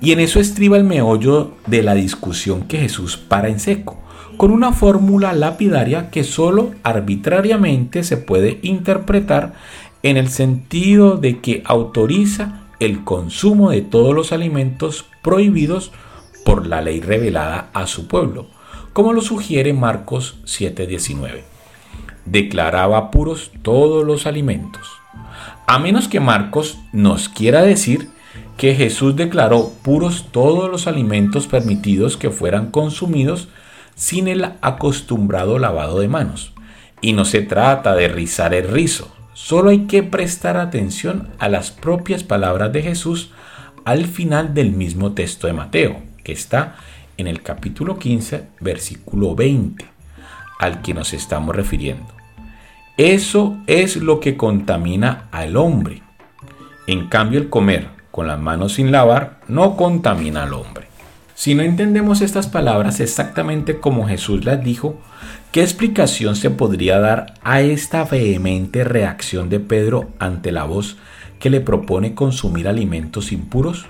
y 0.00 0.12
en 0.12 0.20
eso 0.20 0.40
estriba 0.40 0.76
el 0.76 0.84
meollo 0.84 1.52
de 1.66 1.82
la 1.82 1.94
discusión 1.94 2.62
que 2.62 2.78
Jesús 2.78 3.16
para 3.16 3.48
en 3.48 3.60
seco 3.60 4.00
con 4.40 4.52
una 4.52 4.72
fórmula 4.72 5.34
lapidaria 5.34 6.08
que 6.08 6.24
solo 6.24 6.70
arbitrariamente 6.82 8.02
se 8.04 8.16
puede 8.16 8.58
interpretar 8.62 9.52
en 10.02 10.16
el 10.16 10.30
sentido 10.30 11.18
de 11.18 11.40
que 11.40 11.62
autoriza 11.66 12.62
el 12.78 13.04
consumo 13.04 13.70
de 13.70 13.82
todos 13.82 14.14
los 14.14 14.32
alimentos 14.32 15.04
prohibidos 15.20 15.92
por 16.42 16.66
la 16.66 16.80
ley 16.80 17.02
revelada 17.02 17.68
a 17.74 17.86
su 17.86 18.08
pueblo, 18.08 18.46
como 18.94 19.12
lo 19.12 19.20
sugiere 19.20 19.74
Marcos 19.74 20.38
7:19. 20.46 21.44
Declaraba 22.24 23.10
puros 23.10 23.50
todos 23.60 24.06
los 24.06 24.26
alimentos. 24.26 24.99
A 25.70 25.78
menos 25.78 26.08
que 26.08 26.18
Marcos 26.18 26.78
nos 26.92 27.28
quiera 27.28 27.62
decir 27.62 28.10
que 28.56 28.74
Jesús 28.74 29.14
declaró 29.14 29.70
puros 29.84 30.26
todos 30.32 30.68
los 30.68 30.88
alimentos 30.88 31.46
permitidos 31.46 32.16
que 32.16 32.30
fueran 32.30 32.72
consumidos 32.72 33.46
sin 33.94 34.26
el 34.26 34.44
acostumbrado 34.62 35.60
lavado 35.60 36.00
de 36.00 36.08
manos. 36.08 36.52
Y 37.00 37.12
no 37.12 37.24
se 37.24 37.42
trata 37.42 37.94
de 37.94 38.08
rizar 38.08 38.52
el 38.52 38.66
rizo, 38.66 39.14
solo 39.32 39.70
hay 39.70 39.86
que 39.86 40.02
prestar 40.02 40.56
atención 40.56 41.28
a 41.38 41.48
las 41.48 41.70
propias 41.70 42.24
palabras 42.24 42.72
de 42.72 42.82
Jesús 42.82 43.30
al 43.84 44.06
final 44.06 44.54
del 44.54 44.72
mismo 44.72 45.12
texto 45.12 45.46
de 45.46 45.52
Mateo, 45.52 46.02
que 46.24 46.32
está 46.32 46.78
en 47.16 47.28
el 47.28 47.42
capítulo 47.42 47.96
15, 47.96 48.42
versículo 48.58 49.36
20, 49.36 49.84
al 50.58 50.82
que 50.82 50.94
nos 50.94 51.12
estamos 51.12 51.54
refiriendo. 51.54 52.19
Eso 53.00 53.56
es 53.66 53.96
lo 53.96 54.20
que 54.20 54.36
contamina 54.36 55.28
al 55.30 55.56
hombre. 55.56 56.02
En 56.86 57.08
cambio, 57.08 57.40
el 57.40 57.48
comer 57.48 57.88
con 58.10 58.26
las 58.26 58.38
manos 58.38 58.74
sin 58.74 58.92
lavar 58.92 59.40
no 59.48 59.74
contamina 59.74 60.42
al 60.42 60.52
hombre. 60.52 60.88
Si 61.34 61.54
no 61.54 61.62
entendemos 61.62 62.20
estas 62.20 62.46
palabras 62.46 63.00
exactamente 63.00 63.80
como 63.80 64.06
Jesús 64.06 64.44
las 64.44 64.62
dijo, 64.62 65.00
¿qué 65.50 65.62
explicación 65.62 66.36
se 66.36 66.50
podría 66.50 67.00
dar 67.00 67.36
a 67.42 67.62
esta 67.62 68.04
vehemente 68.04 68.84
reacción 68.84 69.48
de 69.48 69.60
Pedro 69.60 70.10
ante 70.18 70.52
la 70.52 70.64
voz 70.64 70.98
que 71.38 71.48
le 71.48 71.62
propone 71.62 72.14
consumir 72.14 72.68
alimentos 72.68 73.32
impuros? 73.32 73.86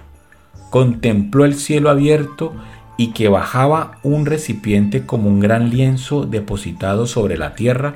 Contempló 0.71 1.45
el 1.45 1.57
cielo 1.57 1.91
abierto 1.91 2.53
y 3.01 3.13
que 3.13 3.31
bajaba 3.31 3.99
un 4.03 4.27
recipiente 4.27 5.07
como 5.07 5.31
un 5.31 5.41
gran 5.41 5.71
lienzo 5.71 6.27
depositado 6.27 7.07
sobre 7.07 7.39
la 7.39 7.55
tierra 7.55 7.95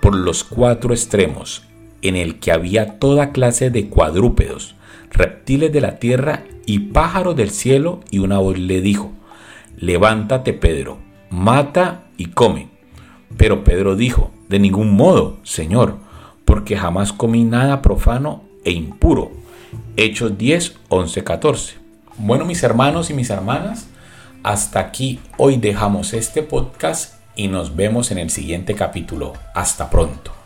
por 0.00 0.14
los 0.14 0.44
cuatro 0.44 0.94
extremos, 0.94 1.64
en 2.02 2.14
el 2.14 2.38
que 2.38 2.52
había 2.52 3.00
toda 3.00 3.32
clase 3.32 3.70
de 3.70 3.88
cuadrúpedos, 3.88 4.76
reptiles 5.10 5.72
de 5.72 5.80
la 5.80 5.98
tierra 5.98 6.44
y 6.66 6.78
pájaros 6.78 7.34
del 7.34 7.50
cielo, 7.50 7.98
y 8.12 8.20
una 8.20 8.38
voz 8.38 8.56
le 8.56 8.80
dijo, 8.80 9.10
levántate 9.76 10.52
Pedro, 10.52 10.98
mata 11.30 12.04
y 12.16 12.26
come. 12.26 12.68
Pero 13.36 13.64
Pedro 13.64 13.96
dijo, 13.96 14.30
de 14.48 14.60
ningún 14.60 14.94
modo, 14.94 15.38
Señor, 15.42 15.96
porque 16.44 16.76
jamás 16.76 17.12
comí 17.12 17.42
nada 17.42 17.82
profano 17.82 18.44
e 18.64 18.70
impuro. 18.70 19.32
Hechos 19.96 20.38
10, 20.38 20.76
11, 20.90 21.24
14. 21.24 21.74
Bueno, 22.18 22.44
mis 22.44 22.62
hermanos 22.62 23.10
y 23.10 23.14
mis 23.14 23.30
hermanas, 23.30 23.88
hasta 24.44 24.78
aquí 24.78 25.20
hoy 25.38 25.56
dejamos 25.56 26.12
este 26.12 26.42
podcast 26.42 27.14
y 27.34 27.48
nos 27.48 27.74
vemos 27.74 28.10
en 28.10 28.18
el 28.18 28.30
siguiente 28.30 28.74
capítulo. 28.74 29.32
Hasta 29.54 29.88
pronto. 29.90 30.43